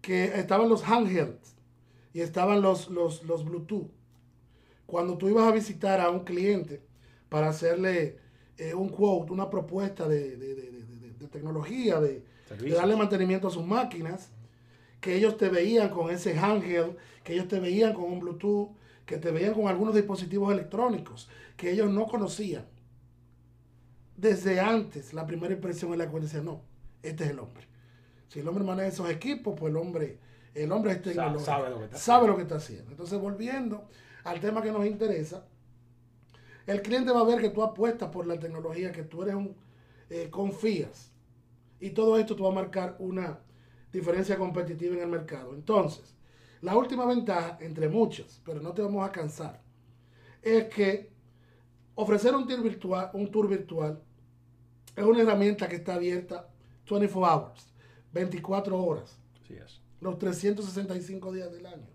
que 0.00 0.24
estaban 0.38 0.68
los 0.68 0.84
handhelds 0.84 1.56
y 2.12 2.20
estaban 2.20 2.60
los, 2.62 2.90
los, 2.90 3.44
Bluetooth. 3.44 3.90
Cuando 4.86 5.18
tú 5.18 5.28
ibas 5.28 5.48
a 5.48 5.52
visitar 5.52 6.00
a 6.00 6.10
un 6.10 6.20
cliente 6.20 6.82
para 7.28 7.48
hacerle 7.48 8.18
eh, 8.58 8.74
un 8.74 8.90
quote, 8.90 9.32
una 9.32 9.50
propuesta 9.50 10.06
de, 10.06 10.76
tecnología, 11.32 11.98
de, 11.98 12.24
darle 12.76 12.94
mantenimiento 12.94 13.48
a 13.48 13.50
sus 13.50 13.64
máquinas, 13.64 14.30
que 15.00 15.16
ellos 15.16 15.36
te 15.38 15.48
veían 15.48 15.88
con 15.88 16.10
ese 16.10 16.38
handheld, 16.38 16.96
que 17.24 17.32
ellos 17.32 17.48
te 17.48 17.58
veían 17.58 17.94
con 17.94 18.04
un 18.04 18.20
Bluetooth, 18.20 18.70
que 19.06 19.16
te 19.16 19.30
veían 19.30 19.54
con 19.54 19.66
algunos 19.66 19.94
dispositivos 19.94 20.52
electrónicos 20.52 21.28
que 21.56 21.70
ellos 21.70 21.90
no 21.90 22.06
conocían 22.06 22.66
desde 24.18 24.58
antes 24.58 25.14
la 25.14 25.24
primera 25.24 25.54
impresión 25.54 25.92
es 25.92 25.98
la 25.98 26.08
cual 26.08 26.24
decía, 26.24 26.42
no, 26.42 26.62
este 27.02 27.24
es 27.24 27.30
el 27.30 27.38
hombre. 27.38 27.68
Si 28.26 28.40
el 28.40 28.48
hombre 28.48 28.64
maneja 28.64 28.88
esos 28.88 29.08
equipos, 29.08 29.54
pues 29.56 29.70
el 29.70 29.76
hombre, 29.76 30.18
el 30.54 30.72
hombre 30.72 30.92
es 30.92 31.02
tecnológico. 31.02 31.44
Sabe 31.44 31.70
lo 31.70 31.78
que 31.78 31.84
está, 31.84 31.98
sabe 31.98 32.26
Lo 32.26 32.36
que 32.36 32.42
está 32.42 32.56
haciendo. 32.56 32.90
Entonces, 32.90 33.18
volviendo 33.18 33.88
al 34.24 34.40
tema 34.40 34.60
que 34.60 34.72
nos 34.72 34.84
interesa, 34.84 35.46
el 36.66 36.82
cliente 36.82 37.12
va 37.12 37.20
a 37.20 37.24
ver 37.24 37.40
que 37.40 37.50
tú 37.50 37.62
apuestas 37.62 38.10
por 38.10 38.26
la 38.26 38.36
tecnología, 38.38 38.90
que 38.90 39.04
tú 39.04 39.22
eres 39.22 39.36
un, 39.36 39.56
eh, 40.10 40.28
confías. 40.30 41.12
Y 41.78 41.90
todo 41.90 42.18
esto 42.18 42.34
te 42.34 42.42
va 42.42 42.48
a 42.48 42.52
marcar 42.52 42.96
una 42.98 43.38
diferencia 43.92 44.36
competitiva 44.36 44.96
en 44.96 45.02
el 45.02 45.08
mercado. 45.08 45.54
Entonces, 45.54 46.16
la 46.60 46.76
última 46.76 47.06
ventaja, 47.06 47.56
entre 47.60 47.88
muchas, 47.88 48.42
pero 48.44 48.60
no 48.60 48.74
te 48.74 48.82
vamos 48.82 49.08
a 49.08 49.12
cansar, 49.12 49.62
es 50.42 50.64
que 50.64 51.12
ofrecer 51.94 52.34
un 52.34 52.48
tour 52.48 52.62
virtual, 52.62 53.10
un 53.14 53.30
tour 53.30 53.48
virtual 53.48 54.02
es 54.98 55.04
una 55.04 55.22
herramienta 55.22 55.68
que 55.68 55.76
está 55.76 55.94
abierta 55.94 56.48
24 56.88 57.20
hours, 57.20 57.66
24 58.12 58.82
horas. 58.82 59.18
Los 60.00 60.18
365 60.18 61.32
días 61.32 61.50
del 61.50 61.66
año. 61.66 61.88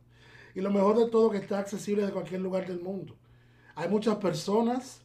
Y 0.55 0.61
lo 0.61 0.71
mejor 0.71 0.97
de 0.97 1.09
todo 1.09 1.29
que 1.29 1.37
está 1.37 1.59
accesible 1.59 2.05
de 2.05 2.11
cualquier 2.11 2.41
lugar 2.41 2.67
del 2.67 2.79
mundo. 2.79 3.15
Hay 3.75 3.89
muchas 3.89 4.17
personas 4.17 5.01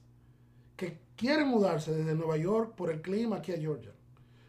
que 0.77 0.99
quieren 1.17 1.49
mudarse 1.49 1.93
desde 1.93 2.15
Nueva 2.15 2.37
York 2.37 2.75
por 2.75 2.91
el 2.91 3.01
clima 3.01 3.37
aquí 3.37 3.53
a 3.53 3.59
Georgia. 3.59 3.93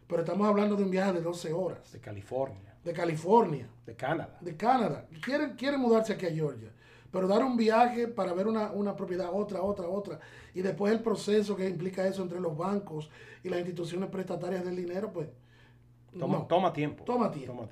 Pero 0.07 0.21
estamos 0.21 0.47
hablando 0.47 0.75
de 0.75 0.83
un 0.83 0.91
viaje 0.91 1.13
de 1.13 1.21
12 1.21 1.53
horas. 1.53 1.91
De 1.91 1.99
California. 1.99 2.75
De 2.83 2.93
California. 2.93 3.69
De 3.85 3.95
Canadá. 3.95 4.37
De 4.41 4.55
Canadá. 4.57 5.07
Quieren, 5.23 5.55
quieren 5.55 5.79
mudarse 5.79 6.13
aquí 6.13 6.25
a 6.25 6.31
Georgia. 6.31 6.71
Pero 7.11 7.27
dar 7.27 7.43
un 7.43 7.57
viaje 7.57 8.07
para 8.07 8.33
ver 8.33 8.47
una, 8.47 8.95
propiedad, 8.95 9.29
otra, 9.33 9.61
otra, 9.61 9.87
otra, 9.87 10.19
y 10.53 10.61
después 10.61 10.93
el 10.93 11.01
proceso 11.01 11.55
que 11.55 11.67
implica 11.67 12.07
eso 12.07 12.21
entre 12.21 12.39
los 12.39 12.55
bancos 12.55 13.09
y 13.43 13.49
las 13.49 13.59
instituciones 13.59 14.09
prestatarias 14.09 14.63
del 14.63 14.75
dinero, 14.75 15.11
pues... 15.11 15.27
Toma, 16.17 16.47
toma 16.47 16.73
tiempo. 16.73 17.03
Toma 17.03 17.31
tiempo. 17.31 17.67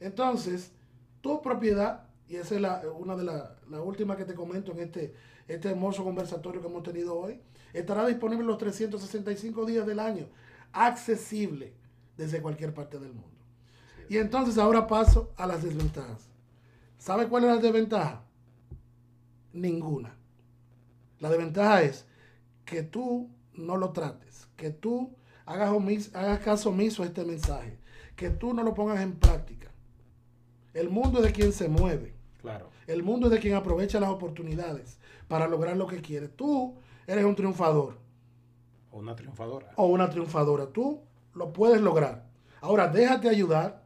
Entonces, 0.00 0.72
tu 1.20 1.40
propiedad, 1.40 2.08
y 2.28 2.36
esa 2.36 2.54
es 2.54 2.60
la, 2.60 2.82
una 2.98 3.16
de 3.16 3.24
las 3.24 3.50
la 3.70 3.80
últimas 3.80 4.16
que 4.16 4.24
te 4.24 4.34
comento 4.34 4.72
en 4.72 4.80
este, 4.80 5.14
este 5.48 5.70
hermoso 5.70 6.04
conversatorio 6.04 6.60
que 6.60 6.66
hemos 6.66 6.82
tenido 6.82 7.16
hoy, 7.16 7.40
estará 7.72 8.06
disponible 8.06 8.44
los 8.44 8.58
365 8.58 9.64
días 9.64 9.86
del 9.86 10.00
año, 10.00 10.26
accesible 10.72 11.72
desde 12.16 12.42
cualquier 12.42 12.74
parte 12.74 12.98
del 12.98 13.12
mundo. 13.12 13.28
Y 14.08 14.18
entonces 14.18 14.58
ahora 14.58 14.86
paso 14.86 15.32
a 15.36 15.46
las 15.46 15.62
desventajas. 15.62 16.28
¿Sabe 16.98 17.28
cuál 17.28 17.44
es 17.44 17.50
la 17.50 17.62
desventaja? 17.62 18.22
Ninguna. 19.52 20.16
La 21.18 21.30
desventaja 21.30 21.82
es 21.82 22.06
que 22.64 22.82
tú 22.82 23.30
no 23.54 23.76
lo 23.76 23.90
trates, 23.90 24.48
que 24.56 24.70
tú 24.70 25.14
hagas, 25.46 25.70
hagas 26.14 26.40
caso 26.40 26.70
omiso 26.70 27.02
a 27.02 27.06
este 27.06 27.24
mensaje, 27.24 27.78
que 28.16 28.30
tú 28.30 28.54
no 28.54 28.62
lo 28.62 28.74
pongas 28.74 29.00
en 29.00 29.14
práctica. 29.14 29.70
El 30.74 30.88
mundo 30.88 31.18
es 31.18 31.26
de 31.26 31.32
quien 31.32 31.52
se 31.52 31.68
mueve. 31.68 32.14
Claro. 32.40 32.70
El 32.86 33.02
mundo 33.02 33.26
es 33.26 33.32
de 33.32 33.38
quien 33.38 33.54
aprovecha 33.54 34.00
las 34.00 34.10
oportunidades 34.10 34.98
para 35.28 35.46
lograr 35.46 35.76
lo 35.76 35.86
que 35.86 36.00
quiere. 36.00 36.28
Tú 36.28 36.74
eres 37.06 37.24
un 37.24 37.36
triunfador. 37.36 37.98
O 38.90 38.98
una 38.98 39.14
triunfadora. 39.14 39.72
O 39.76 39.86
una 39.86 40.10
triunfadora. 40.10 40.66
Tú 40.66 41.02
lo 41.34 41.52
puedes 41.52 41.80
lograr. 41.80 42.26
Ahora, 42.60 42.88
déjate 42.88 43.28
ayudar. 43.28 43.82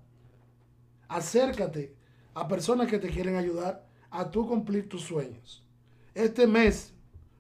Acércate 1.09 1.94
a 2.35 2.48
personas 2.48 2.88
que 2.88 2.98
te 2.98 3.09
quieren 3.09 3.37
ayudar 3.37 3.86
a 4.16 4.31
tú 4.31 4.46
cumplir 4.48 4.88
tus 4.88 5.02
sueños. 5.02 5.62
Este 6.14 6.46
mes 6.46 6.94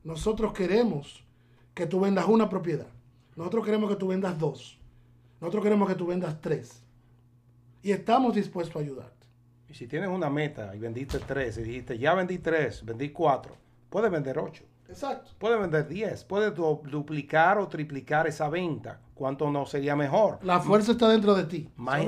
nosotros 0.04 0.52
queremos 0.52 1.24
que 1.72 1.86
tú 1.86 2.00
vendas 2.00 2.26
una 2.28 2.48
propiedad. 2.48 2.88
Nosotros 3.34 3.64
queremos 3.64 3.88
que 3.88 3.96
tú 3.96 4.08
vendas 4.08 4.38
dos. 4.38 4.78
Nosotros 5.40 5.64
queremos 5.64 5.88
que 5.88 5.94
tú 5.94 6.06
vendas 6.06 6.38
tres. 6.40 6.82
Y 7.82 7.92
estamos 7.92 8.34
dispuestos 8.34 8.76
a 8.76 8.80
ayudarte. 8.80 9.26
Y 9.68 9.74
si 9.74 9.86
tienes 9.86 10.10
una 10.10 10.28
meta 10.28 10.76
y 10.76 10.78
vendiste 10.78 11.18
tres 11.18 11.56
y 11.58 11.62
dijiste, 11.62 11.98
ya 11.98 12.14
vendí 12.14 12.38
tres, 12.38 12.84
vendí 12.84 13.10
cuatro, 13.10 13.56
puedes 13.88 14.10
vender 14.10 14.38
ocho. 14.38 14.64
Exacto. 14.88 15.32
Puede 15.38 15.58
vender 15.58 15.88
10, 15.88 16.24
puede 16.24 16.52
duplicar 16.52 17.58
o 17.58 17.66
triplicar 17.66 18.28
esa 18.28 18.48
venta. 18.48 19.00
¿Cuánto 19.14 19.50
no 19.50 19.66
sería 19.66 19.96
mejor? 19.96 20.38
La 20.42 20.60
fuerza 20.60 20.92
está 20.92 21.08
dentro 21.08 21.34
de 21.34 21.44
ti. 21.44 21.68
Más, 21.74 22.04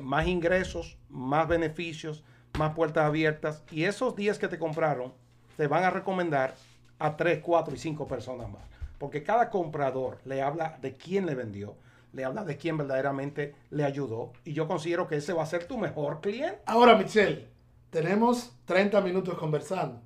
más 0.00 0.26
ingresos, 0.28 0.96
más 1.08 1.48
beneficios, 1.48 2.22
más 2.58 2.74
puertas 2.74 3.04
abiertas. 3.04 3.62
Y 3.70 3.84
esos 3.84 4.16
10 4.16 4.38
que 4.38 4.48
te 4.48 4.58
compraron, 4.58 5.12
te 5.56 5.66
van 5.66 5.84
a 5.84 5.90
recomendar 5.90 6.54
a 6.98 7.16
3, 7.16 7.40
4 7.42 7.74
y 7.74 7.78
5 7.78 8.06
personas 8.06 8.50
más. 8.50 8.62
Porque 8.98 9.22
cada 9.22 9.50
comprador 9.50 10.18
le 10.24 10.42
habla 10.42 10.78
de 10.82 10.96
quién 10.96 11.26
le 11.26 11.34
vendió, 11.34 11.76
le 12.12 12.24
habla 12.24 12.44
de 12.44 12.56
quién 12.56 12.76
verdaderamente 12.76 13.54
le 13.70 13.84
ayudó. 13.84 14.32
Y 14.44 14.52
yo 14.52 14.68
considero 14.68 15.06
que 15.08 15.16
ese 15.16 15.32
va 15.32 15.42
a 15.42 15.46
ser 15.46 15.66
tu 15.66 15.78
mejor 15.78 16.20
cliente. 16.20 16.60
Ahora, 16.66 16.96
Michelle, 16.96 17.48
tenemos 17.90 18.52
30 18.66 19.00
minutos 19.00 19.38
conversando. 19.38 20.02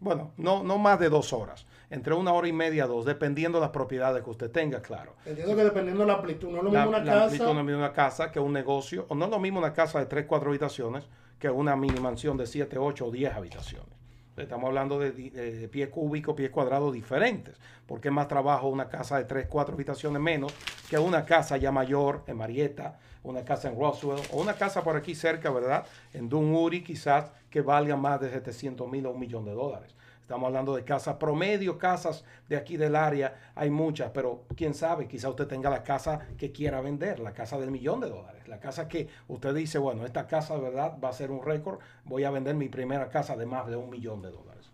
Bueno, 0.00 0.32
no, 0.36 0.62
no 0.62 0.78
más 0.78 0.98
de 0.98 1.08
dos 1.08 1.32
horas. 1.32 1.66
Entre 1.90 2.14
una 2.14 2.32
hora 2.32 2.46
y 2.46 2.52
media, 2.52 2.86
dos, 2.86 3.04
dependiendo 3.04 3.58
de 3.58 3.62
las 3.62 3.70
propiedades 3.70 4.22
que 4.22 4.30
usted 4.30 4.50
tenga, 4.50 4.80
claro. 4.80 5.14
Entiendo 5.26 5.56
que 5.56 5.64
dependiendo 5.64 6.02
de 6.02 6.06
la 6.06 6.14
amplitud, 6.14 6.48
no 6.48 6.58
es 6.58 6.64
lo 6.64 6.70
mismo 6.70 6.88
una 6.88 7.04
casa. 7.04 7.36
no 7.36 7.50
es 7.50 7.56
lo 7.56 7.64
mismo 7.64 7.78
una 7.78 7.92
casa 7.92 8.30
que 8.30 8.38
un 8.38 8.52
negocio, 8.52 9.06
o 9.08 9.14
no 9.14 9.24
es 9.24 9.30
lo 9.30 9.40
mismo 9.40 9.58
una 9.58 9.72
casa 9.72 9.98
de 9.98 10.06
tres, 10.06 10.26
cuatro 10.26 10.50
habitaciones 10.50 11.04
que 11.38 11.50
una 11.50 11.74
mini 11.74 11.98
mansión 11.98 12.36
de 12.36 12.46
siete, 12.46 12.78
ocho 12.78 13.06
o 13.06 13.10
diez 13.10 13.34
habitaciones. 13.34 14.00
Estamos 14.36 14.68
hablando 14.68 14.98
de, 14.98 15.12
de, 15.12 15.68
pies 15.68 15.88
cúbicos, 15.88 16.34
pies 16.34 16.50
cuadrados 16.50 16.94
diferentes, 16.94 17.56
porque 17.86 18.08
es 18.08 18.14
más 18.14 18.28
trabajo 18.28 18.68
una 18.68 18.88
casa 18.88 19.18
de 19.18 19.24
tres, 19.24 19.46
cuatro 19.48 19.74
habitaciones 19.74 20.20
menos 20.22 20.54
que 20.88 20.98
una 20.98 21.24
casa 21.24 21.56
ya 21.56 21.72
mayor 21.72 22.22
en 22.26 22.38
Marietta, 22.38 22.98
una 23.22 23.44
casa 23.44 23.68
en 23.68 23.78
Roswell 23.78 24.20
o 24.32 24.40
una 24.40 24.54
casa 24.54 24.82
por 24.82 24.96
aquí 24.96 25.14
cerca, 25.14 25.50
¿verdad? 25.50 25.86
En 26.12 26.28
Dunwoody 26.28 26.82
quizás 26.82 27.30
que 27.50 27.60
valga 27.60 27.96
más 27.96 28.20
de 28.20 28.30
700 28.30 28.88
mil 28.90 29.06
o 29.06 29.10
un 29.10 29.20
millón 29.20 29.44
de 29.44 29.52
dólares. 29.52 29.94
Estamos 30.22 30.46
hablando 30.46 30.76
de 30.76 30.84
casas 30.84 31.16
promedio, 31.16 31.76
casas 31.76 32.24
de 32.48 32.56
aquí 32.56 32.76
del 32.76 32.94
área, 32.94 33.50
hay 33.56 33.68
muchas, 33.68 34.12
pero 34.12 34.44
quién 34.54 34.74
sabe, 34.74 35.08
quizá 35.08 35.28
usted 35.28 35.48
tenga 35.48 35.68
la 35.68 35.82
casa 35.82 36.20
que 36.38 36.52
quiera 36.52 36.80
vender, 36.80 37.18
la 37.18 37.32
casa 37.32 37.58
del 37.58 37.72
millón 37.72 37.98
de 37.98 38.08
dólares, 38.08 38.46
la 38.46 38.60
casa 38.60 38.86
que 38.86 39.08
usted 39.26 39.52
dice, 39.52 39.78
bueno, 39.78 40.06
esta 40.06 40.28
casa 40.28 40.56
verdad 40.56 40.96
va 41.02 41.08
a 41.08 41.12
ser 41.12 41.32
un 41.32 41.42
récord, 41.42 41.80
voy 42.04 42.22
a 42.22 42.30
vender 42.30 42.54
mi 42.54 42.68
primera 42.68 43.08
casa 43.08 43.36
de 43.36 43.44
más 43.44 43.66
de 43.66 43.74
un 43.74 43.90
millón 43.90 44.22
de 44.22 44.30
dólares. 44.30 44.70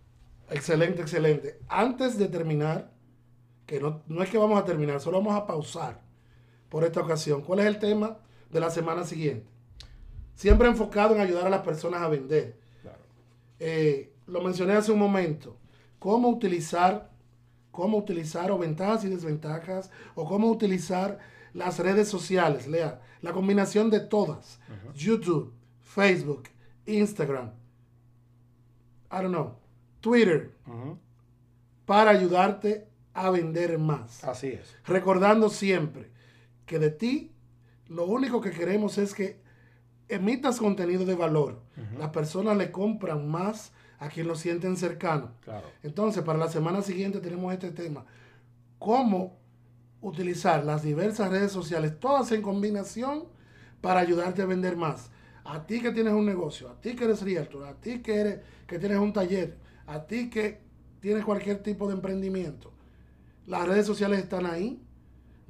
Excelente, 0.51 1.01
excelente. 1.01 1.59
Antes 1.69 2.19
de 2.19 2.29
terminar, 2.29 2.91
que 3.65 3.81
no, 3.81 4.03
no 4.09 4.23
es 4.23 4.29
que 4.29 4.37
vamos 4.37 4.61
a 4.61 4.65
terminar, 4.67 5.01
solo 5.01 5.23
vamos 5.23 5.37
a 5.37 5.47
pausar 5.47 6.03
por 6.69 6.85
esta 6.85 7.01
ocasión. 7.01 7.41
¿Cuál 7.41 7.61
es 7.61 7.67
el 7.67 7.79
tema 7.79 8.19
de 8.51 8.61
la 8.61 8.71
semana 8.71 9.05
siguiente. 9.05 9.49
Siempre 10.35 10.69
enfocado 10.69 11.15
en 11.15 11.21
ayudar 11.21 11.47
a 11.47 11.51
las 11.51 11.63
personas 11.63 12.03
a 12.03 12.09
vender. 12.09 12.59
Eh, 13.59 14.13
lo 14.27 14.43
mencioné 14.43 14.75
hace 14.75 14.93
un 14.93 14.99
momento. 14.99 15.57
Cómo 15.99 16.29
utilizar, 16.29 17.11
cómo 17.71 17.97
utilizar 17.99 18.51
o 18.51 18.59
ventajas 18.59 19.05
y 19.05 19.09
desventajas, 19.09 19.91
o 20.15 20.27
cómo 20.27 20.51
utilizar 20.51 21.19
las 21.55 21.79
redes 21.79 22.09
sociales. 22.09 22.67
Lea, 22.67 23.01
la 23.23 23.33
combinación 23.33 23.91
de 23.91 24.01
todas. 24.01 24.61
YouTube, 24.95 25.55
Facebook, 25.83 26.45
Instagram, 26.85 27.53
I 29.11 29.23
don't 29.23 29.29
know, 29.29 29.55
Twitter, 30.01 30.55
para 31.85 32.11
ayudarte 32.11 32.89
a 33.15 33.31
vender 33.31 33.79
más. 33.79 34.23
Así 34.25 34.49
es. 34.49 34.77
Recordando 34.85 35.49
siempre 35.49 36.11
que 36.67 36.79
de 36.79 36.91
ti 36.91 37.33
lo 37.89 38.05
único 38.05 38.41
que 38.41 38.51
queremos 38.51 38.99
es 38.99 39.15
que 39.15 39.41
emitas 40.09 40.59
contenido 40.59 41.05
de 41.05 41.15
valor. 41.15 41.63
Las 41.99 42.11
personas 42.11 42.57
le 42.57 42.71
compran 42.71 43.29
más 43.29 43.73
a 43.99 44.09
quien 44.09 44.27
lo 44.27 44.35
sienten 44.35 44.77
cercano. 44.77 45.33
Entonces, 45.83 46.23
para 46.23 46.39
la 46.39 46.49
semana 46.49 46.83
siguiente 46.83 47.21
tenemos 47.21 47.53
este 47.53 47.71
tema. 47.71 48.05
¿Cómo 48.79 49.39
utilizar 50.01 50.65
las 50.65 50.83
diversas 50.83 51.31
redes 51.31 51.53
sociales, 51.53 51.99
todas 51.99 52.31
en 52.33 52.43
combinación, 52.43 53.25
para 53.81 54.01
ayudarte 54.01 54.43
a 54.43 54.47
vender 54.47 54.77
más? 54.77 55.11
A 55.45 55.67
ti 55.67 55.81
que 55.81 55.93
tienes 55.93 56.13
un 56.13 56.27
negocio, 56.27 56.69
a 56.69 56.81
ti 56.81 56.97
que 56.97 57.05
eres 57.05 57.23
realtor, 57.23 57.65
a 57.65 57.75
ti 57.75 58.03
que, 58.03 58.17
eres, 58.17 58.41
que 58.67 58.79
tienes 58.79 58.99
un 58.99 59.13
taller, 59.13 59.57
a 59.87 60.07
ti 60.07 60.29
que 60.29 60.61
tienes 61.01 61.25
cualquier 61.25 61.63
tipo 61.63 61.87
de 61.87 61.95
emprendimiento. 61.95 62.73
Las 63.47 63.67
redes 63.67 63.87
sociales 63.87 64.19
están 64.19 64.45
ahí. 64.45 64.83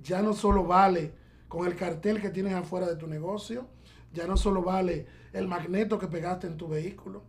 Ya 0.02 0.20
no 0.20 0.34
solo 0.34 0.64
vale 0.64 1.14
con 1.48 1.66
el 1.66 1.76
cartel 1.76 2.20
que 2.20 2.30
tienes 2.30 2.54
afuera 2.54 2.86
de 2.86 2.96
tu 2.96 3.06
negocio, 3.06 3.66
ya 4.12 4.26
no 4.26 4.36
solo 4.36 4.62
vale 4.62 5.06
el 5.32 5.46
magneto 5.48 5.98
que 5.98 6.06
pegaste 6.06 6.46
en 6.46 6.56
tu 6.56 6.68
vehículo 6.68 7.22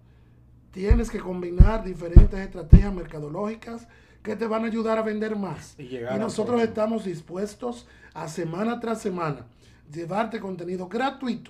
tienes 0.78 1.09
que 1.09 1.20
combinar 1.20 1.84
diferentes 1.84 2.39
estrategias 2.39 2.93
mercadológicas 2.93 3.88
que 4.22 4.36
te 4.36 4.45
van 4.45 4.63
a 4.63 4.68
ayudar 4.68 4.99
a 4.99 5.01
vender 5.01 5.36
más. 5.36 5.76
Y, 5.80 5.99
nosotros 6.20 6.61
estamos 6.61 7.05
dispuestos 7.05 7.88
a 8.13 8.28
semana 8.28 8.80
tras 8.80 9.01
semana 9.01 9.47
llevarte 9.91 10.39
contenido 10.39 10.88
gratuito, 10.88 11.49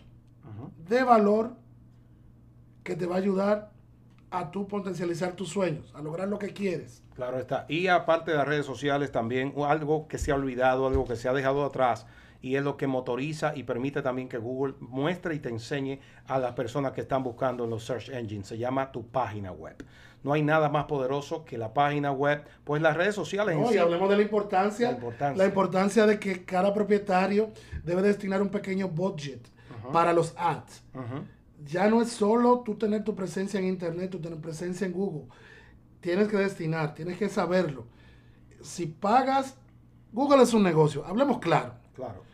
de 0.88 1.04
valor, 1.04 1.56
que 2.84 2.96
te 2.96 3.06
va 3.06 3.16
a 3.16 3.18
ayudar 3.18 3.72
a 4.32 4.50
tu 4.50 4.66
potencializar 4.66 5.34
tus 5.34 5.50
sueños, 5.50 5.94
a 5.94 6.02
lograr 6.02 6.30
lo 6.30 6.40
que 6.40 6.54
quieres. 6.54 7.04
Claro 7.14 7.38
está. 7.38 7.66
Y 7.68 7.88
aparte 7.88 8.32
de 8.32 8.38
las 8.38 8.48
redes 8.48 8.66
sociales 8.66 9.12
también, 9.12 9.54
algo 9.68 10.08
que 10.08 10.18
se 10.18 10.32
ha 10.32 10.36
olvidado, 10.36 10.88
algo 10.88 11.06
que 11.06 11.18
se 11.18 11.28
ha 11.28 11.34
dejado 11.34 11.66
atrás, 11.66 12.06
y 12.42 12.56
es 12.56 12.64
lo 12.64 12.78
que 12.78 12.88
motoriza 12.88 13.56
y 13.56 13.64
permite 13.64 14.02
también 14.02 14.30
que 14.30 14.38
Google 14.38 14.76
muestre 14.80 15.36
y 15.36 15.40
te 15.40 15.50
enseñe 15.50 16.00
a 16.28 16.40
las 16.40 16.54
personas 16.54 16.92
que 16.92 17.02
están 17.02 17.24
buscando 17.24 17.64
en 17.64 17.70
los 17.70 17.84
search 17.84 18.10
engines. 18.10 18.48
Se 18.48 18.58
llama 18.58 18.92
tu 18.92 19.08
página 19.08 19.52
web. 19.52 19.76
No 20.24 20.34
hay 20.34 20.42
nada 20.42 20.70
más 20.70 20.86
poderoso 20.86 21.46
que 21.46 21.58
la 21.58 21.74
página 21.74 22.12
web, 22.12 22.44
pues 22.64 22.82
las 22.82 22.98
redes 22.98 23.16
sociales. 23.16 23.56
No, 23.56 23.72
y 23.72 23.78
hablemos 23.78 24.10
de 24.10 24.18
la 24.18 24.22
importancia, 24.24 24.98
la 25.36 25.46
importancia, 25.46 26.06
de 26.06 26.20
que 26.20 26.44
cada 26.44 26.74
propietario 26.74 27.52
debe 27.84 28.02
destinar 28.02 28.42
un 28.42 28.50
pequeño 28.50 28.90
budget 28.90 29.48
para 29.94 30.14
los 30.14 30.34
ads. 30.38 30.84
Ya 31.66 31.90
no 31.90 32.02
es 32.02 32.10
solo 32.10 32.60
tú 32.60 32.76
tener 32.76 33.04
tu 33.04 33.16
presencia 33.16 33.60
en 33.60 33.68
Internet, 33.68 34.12
tú 34.12 34.20
tener 34.20 34.40
presencia 34.40 34.86
en 34.86 34.94
Google. 34.94 35.28
Tienes 36.02 36.28
que 36.28 36.38
destinar, 36.38 36.94
tienes 36.94 37.18
que 37.18 37.30
saberlo. 37.30 37.86
Si 38.62 38.86
pagas, 38.86 39.56
Google 40.12 40.44
es 40.44 40.54
un 40.54 40.64
negocio, 40.64 41.06
hablemos 41.06 41.40
claro. 41.40 41.74
Claro. 41.96 42.27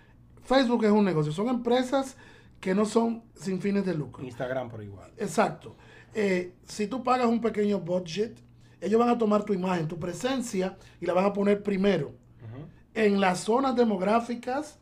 Facebook 0.44 0.84
es 0.86 0.91
un 0.91 1.06
negocio, 1.06 1.32
son 1.32 1.48
empresas 1.50 2.16
que 2.60 2.74
no 2.74 2.86
son 2.86 3.24
sin 3.36 3.60
fines 3.60 3.86
de 3.86 3.94
lucro. 3.94 4.24
Instagram 4.24 4.70
por 4.70 4.84
igual. 4.84 5.12
Exacto. 5.18 5.76
Eh, 6.14 6.54
si 6.68 6.88
tú 6.88 7.04
pagas 7.04 7.28
un 7.28 7.41
pequeño 7.41 7.80
budget, 7.80 8.38
ellos 8.80 9.00
van 9.00 9.10
a 9.10 9.18
tomar 9.18 9.44
tu 9.44 9.54
imagen, 9.54 9.88
tu 9.88 9.98
presencia 9.98 10.78
y 11.02 11.06
la 11.06 11.14
van 11.14 11.26
a 11.26 11.34
poner 11.34 11.64
primero 11.64 12.12
en 12.94 13.20
las 13.20 13.39
zonas 13.39 13.76
demográficas 13.76 14.78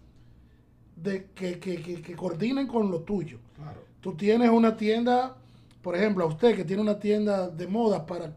de, 0.95 1.27
que, 1.33 1.59
que, 1.59 2.15
coordinen 2.15 2.67
con 2.67 2.91
lo 2.91 3.01
tuyo. 3.01 3.39
Claro. 3.55 3.79
Tú 4.01 4.13
tienes 4.15 4.49
una 4.49 4.75
tienda, 4.75 5.37
por 5.81 5.95
ejemplo, 5.95 6.25
a 6.25 6.27
usted 6.27 6.55
que 6.55 6.65
tiene 6.65 6.81
una 6.81 6.99
tienda 6.99 7.47
de 7.47 7.67
moda 7.67 8.05
para 8.05 8.35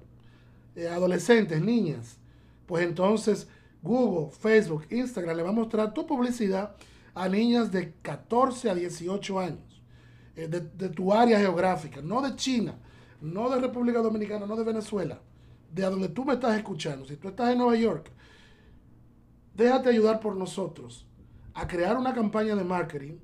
eh, 0.76 0.86
adolescentes, 0.86 1.60
niñas, 1.60 2.18
pues 2.66 2.86
entonces 2.86 3.48
Google, 3.82 4.30
Facebook, 4.30 4.86
Instagram 4.90 5.36
le 5.36 5.42
va 5.42 5.50
a 5.50 5.52
mostrar 5.52 5.92
tu 5.92 6.06
publicidad 6.06 6.74
a 7.14 7.28
niñas 7.28 7.70
de 7.70 7.94
14 8.02 8.70
a 8.70 8.74
18 8.74 9.38
años, 9.38 9.82
eh, 10.36 10.48
de, 10.48 10.88
tu 10.88 11.12
área 11.12 11.38
geográfica, 11.38 12.02
no 12.02 12.20
de 12.20 12.34
China, 12.34 12.74
no 13.20 13.48
de 13.48 13.60
República 13.60 14.00
Dominicana, 14.00 14.46
no 14.46 14.56
de 14.56 14.64
Venezuela, 14.64 15.20
de 15.72 15.84
a 15.84 15.90
donde 15.90 16.08
tú 16.08 16.24
me 16.24 16.34
estás 16.34 16.56
escuchando. 16.56 17.04
Si 17.06 17.16
tú 17.16 17.28
estás 17.28 17.52
en 17.52 17.58
Nueva 17.58 17.76
York, 17.76 18.10
déjate 19.54 19.88
ayudar 19.88 20.20
por 20.20 20.36
nosotros 20.36 21.06
a 21.54 21.66
crear 21.68 21.96
una 21.96 22.12
campaña 22.12 22.56
de 22.56 22.64
marketing 22.64 23.18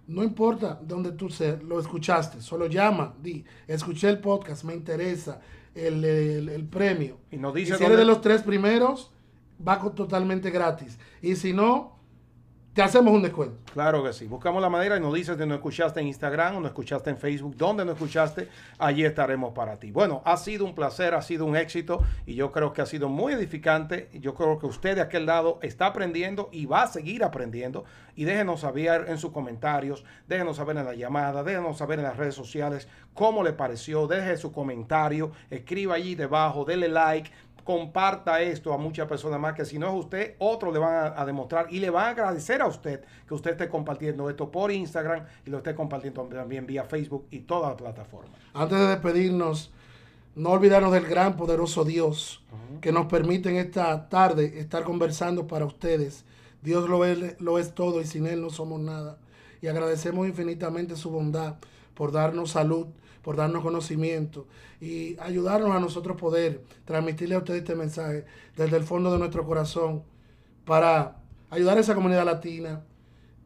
No 0.10 0.24
importa 0.24 0.80
dónde 0.82 1.12
tú 1.12 1.30
lo 1.68 1.80
escuchaste, 1.80 2.42
solo 2.42 2.66
llama, 2.66 3.14
di, 3.22 3.46
escuché 3.68 4.10
el 4.10 4.18
podcast, 4.18 4.64
me 4.64 4.74
interesa 4.74 5.40
el, 5.76 6.68
premio. 6.68 7.20
Y 7.30 7.38
nos 7.38 7.54
dice 7.54 7.78
si 7.78 7.84
eres 7.84 8.00
de 8.00 8.06
los 8.06 8.20
tres 8.20 8.42
primeros, 8.42 9.12
va 9.66 9.80
totalmente 9.92 10.50
gratis. 10.50 10.98
Y 11.22 11.36
si 11.36 11.54
no, 11.54 11.99
te 12.74 12.84
hacemos 12.84 13.12
un 13.14 13.24
descuento. 13.24 13.58
Claro 13.74 14.04
que 14.04 14.14
sí. 14.14 14.28
Buscamos 14.28 14.62
la 14.62 14.70
manera 14.70 14.96
y 14.96 15.00
nos 15.00 15.14
dices 15.14 15.38
de 15.38 15.46
no 15.46 15.56
escuchaste 15.56 16.00
en 16.00 16.08
Instagram 16.08 16.58
o 16.58 16.60
no 16.60 16.68
escuchaste 16.68 17.10
en 17.10 17.18
Facebook. 17.18 17.56
¿Dónde 17.58 17.84
no 17.84 17.94
escuchaste? 17.94 18.48
Allí 18.78 19.04
estaremos 19.04 19.54
para 19.54 19.78
ti. 19.80 19.92
Bueno, 19.92 20.22
ha 20.24 20.38
sido 20.38 20.66
un 20.66 20.76
placer, 20.76 21.16
ha 21.16 21.22
sido 21.22 21.46
un 21.46 21.56
éxito 21.58 22.04
y 22.28 22.36
yo 22.36 22.52
creo 22.52 22.72
que 22.72 22.82
ha 22.82 22.86
sido 22.86 23.10
muy 23.10 23.34
edificante. 23.34 24.10
Yo 24.14 24.36
creo 24.36 24.60
que 24.60 24.68
usted 24.68 24.96
de 24.96 25.02
aquel 25.02 25.26
lado 25.26 25.58
está 25.64 25.88
aprendiendo 25.88 26.50
y 26.52 26.68
va 26.68 26.84
a 26.84 26.88
seguir 26.88 27.24
aprendiendo. 27.24 27.86
Y 28.16 28.26
déjenos 28.26 28.62
saber 28.62 29.06
en 29.08 29.18
sus 29.18 29.32
comentarios, 29.32 30.04
déjenos 30.28 30.58
saber 30.58 30.78
en 30.78 30.86
la 30.86 30.94
llamada, 30.94 31.44
déjenos 31.44 31.78
saber 31.78 32.00
en 32.00 32.06
las 32.06 32.18
redes 32.18 32.36
sociales 32.36 32.88
cómo 33.14 33.44
le 33.44 33.54
pareció. 33.54 34.08
Deje 34.08 34.38
su 34.38 34.52
comentario, 34.52 35.32
escriba 35.50 35.96
allí 35.96 36.16
debajo, 36.16 36.66
dele 36.66 36.88
like 36.88 37.32
comparta 37.64 38.42
esto 38.42 38.74
a 38.74 38.78
muchas 38.78 39.08
personas 39.08 39.40
más, 39.40 39.54
que 39.54 39.66
si 39.66 39.80
no 39.80 39.88
es 39.88 40.06
usted, 40.06 40.36
otros 40.40 40.74
le 40.74 40.80
van 40.80 41.14
a, 41.16 41.26
demostrar 41.26 41.68
y 41.70 41.80
le 41.80 41.90
van 41.90 42.06
a 42.06 42.10
agradecer 42.10 42.62
a 42.62 42.68
usted 42.68 43.04
que 43.28 43.34
usted 43.34 43.52
esté 43.52 43.70
compartiendo 43.70 44.30
esto 44.30 44.52
por 44.52 44.72
Instagram 44.72 45.26
y 45.46 45.50
lo 45.50 45.58
esté 45.58 45.76
compartiendo 45.76 46.24
también 46.24 46.66
vía 46.66 46.84
Facebook 46.84 47.28
y 47.32 47.40
toda 47.42 47.70
la 47.70 47.78
plataforma. 47.78 48.34
Antes 48.54 48.80
de 48.80 48.88
despedirnos, 48.88 49.72
no 50.36 50.52
olvidarnos 50.52 50.92
del 50.92 51.06
gran, 51.06 51.36
poderoso 51.36 51.84
Dios 51.84 52.44
que 52.82 52.92
nos 52.92 53.08
permite 53.08 53.50
en 53.50 53.58
esta 53.58 54.10
tarde 54.10 54.60
estar 54.60 54.84
conversando 54.84 55.48
para 55.48 55.66
ustedes. 55.66 56.26
Dios 56.62 56.90
lo 56.90 57.06
es, 57.06 57.40
lo 57.40 57.60
es 57.60 57.74
todo 57.74 58.02
y 58.02 58.06
sin 58.06 58.26
Él 58.28 58.42
no 58.42 58.50
somos 58.50 58.80
nada. 58.80 59.18
Y 59.62 59.68
agradecemos 59.68 60.28
infinitamente 60.28 60.96
su 60.96 61.10
bondad 61.10 61.56
por 61.94 62.12
darnos 62.12 62.52
salud, 62.52 62.88
por 63.22 63.36
darnos 63.36 63.64
conocimiento 63.64 64.48
y 64.80 65.18
ayudarnos 65.20 65.72
a 65.72 65.80
nosotros 65.80 66.18
poder 66.18 66.64
transmitirle 66.86 67.36
a 67.36 67.40
ustedes 67.40 67.60
este 67.60 67.76
mensaje 67.76 68.26
desde 68.56 68.78
el 68.78 68.84
fondo 68.84 69.12
de 69.12 69.20
nuestro 69.20 69.46
corazón 69.46 70.04
para 70.66 71.18
ayudar 71.50 71.78
a 71.78 71.82
esa 71.82 71.96
comunidad 71.96 72.26
latina, 72.26 72.84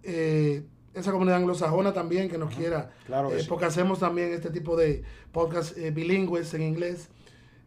eh, 0.04 0.64
esa 0.94 1.12
comunidad 1.12 1.38
anglosajona 1.38 1.94
también 1.94 2.30
que 2.30 2.38
nos 2.38 2.54
quiera, 2.54 2.92
eh, 3.08 3.46
porque 3.48 3.66
hacemos 3.66 4.00
también 4.00 4.32
este 4.32 4.52
tipo 4.52 4.76
de 4.76 5.04
podcast 5.32 5.76
eh, 5.78 5.92
bilingües 5.92 6.54
en 6.54 6.62
inglés. 6.62 7.10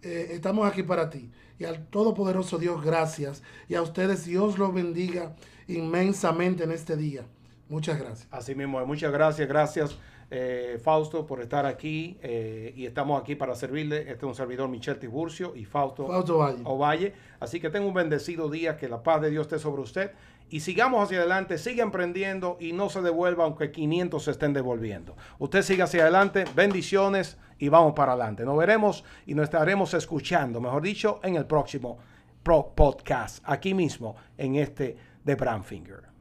estamos 0.02 0.68
aquí 0.68 0.84
para 0.84 1.10
ti. 1.10 1.30
Y 1.58 1.64
al 1.64 1.86
Todopoderoso 1.86 2.58
Dios, 2.58 2.84
gracias. 2.84 3.42
Y 3.66 3.74
a 3.74 3.82
ustedes, 3.82 4.26
Dios 4.26 4.58
los 4.58 4.72
bendiga 4.72 5.34
inmensamente 5.66 6.64
en 6.64 6.70
este 6.70 6.96
día. 6.96 7.24
Muchas 7.68 7.98
gracias. 7.98 8.28
Así 8.30 8.54
mismo, 8.54 8.84
muchas 8.86 9.10
gracias, 9.10 9.48
gracias 9.48 9.98
eh, 10.30 10.78
Fausto, 10.82 11.26
por 11.26 11.40
estar 11.40 11.66
aquí 11.66 12.18
eh, 12.22 12.72
y 12.76 12.86
estamos 12.86 13.20
aquí 13.20 13.34
para 13.34 13.54
servirle. 13.54 14.00
Este 14.00 14.14
es 14.14 14.22
un 14.24 14.34
servidor 14.34 14.68
Michel 14.68 14.98
Tiburcio 14.98 15.54
y 15.54 15.64
Fausto, 15.64 16.06
Fausto 16.06 16.38
Valle. 16.38 16.62
Ovalle. 16.64 17.12
Así 17.40 17.60
que 17.60 17.70
tenga 17.70 17.86
un 17.86 17.94
bendecido 17.94 18.50
día, 18.50 18.76
que 18.76 18.88
la 18.88 19.02
paz 19.02 19.20
de 19.20 19.30
Dios 19.30 19.46
esté 19.46 19.58
sobre 19.58 19.82
usted 19.82 20.10
y 20.48 20.60
sigamos 20.60 21.02
hacia 21.02 21.18
adelante, 21.18 21.58
siga 21.58 21.82
emprendiendo 21.82 22.56
y 22.60 22.72
no 22.72 22.88
se 22.88 23.02
devuelva 23.02 23.44
aunque 23.44 23.70
500 23.70 24.22
se 24.22 24.30
estén 24.30 24.52
devolviendo. 24.52 25.16
Usted 25.38 25.62
siga 25.62 25.84
hacia 25.84 26.02
adelante, 26.02 26.44
bendiciones 26.54 27.36
y 27.58 27.68
vamos 27.68 27.94
para 27.94 28.12
adelante. 28.12 28.44
Nos 28.44 28.56
veremos 28.56 29.04
y 29.26 29.34
nos 29.34 29.44
estaremos 29.44 29.94
escuchando, 29.94 30.60
mejor 30.60 30.82
dicho, 30.82 31.20
en 31.22 31.36
el 31.36 31.46
próximo 31.46 31.98
podcast, 32.42 33.42
aquí 33.44 33.74
mismo, 33.74 34.14
en 34.38 34.56
este 34.56 34.96
de 35.24 35.34
Brandfinger. 35.34 36.15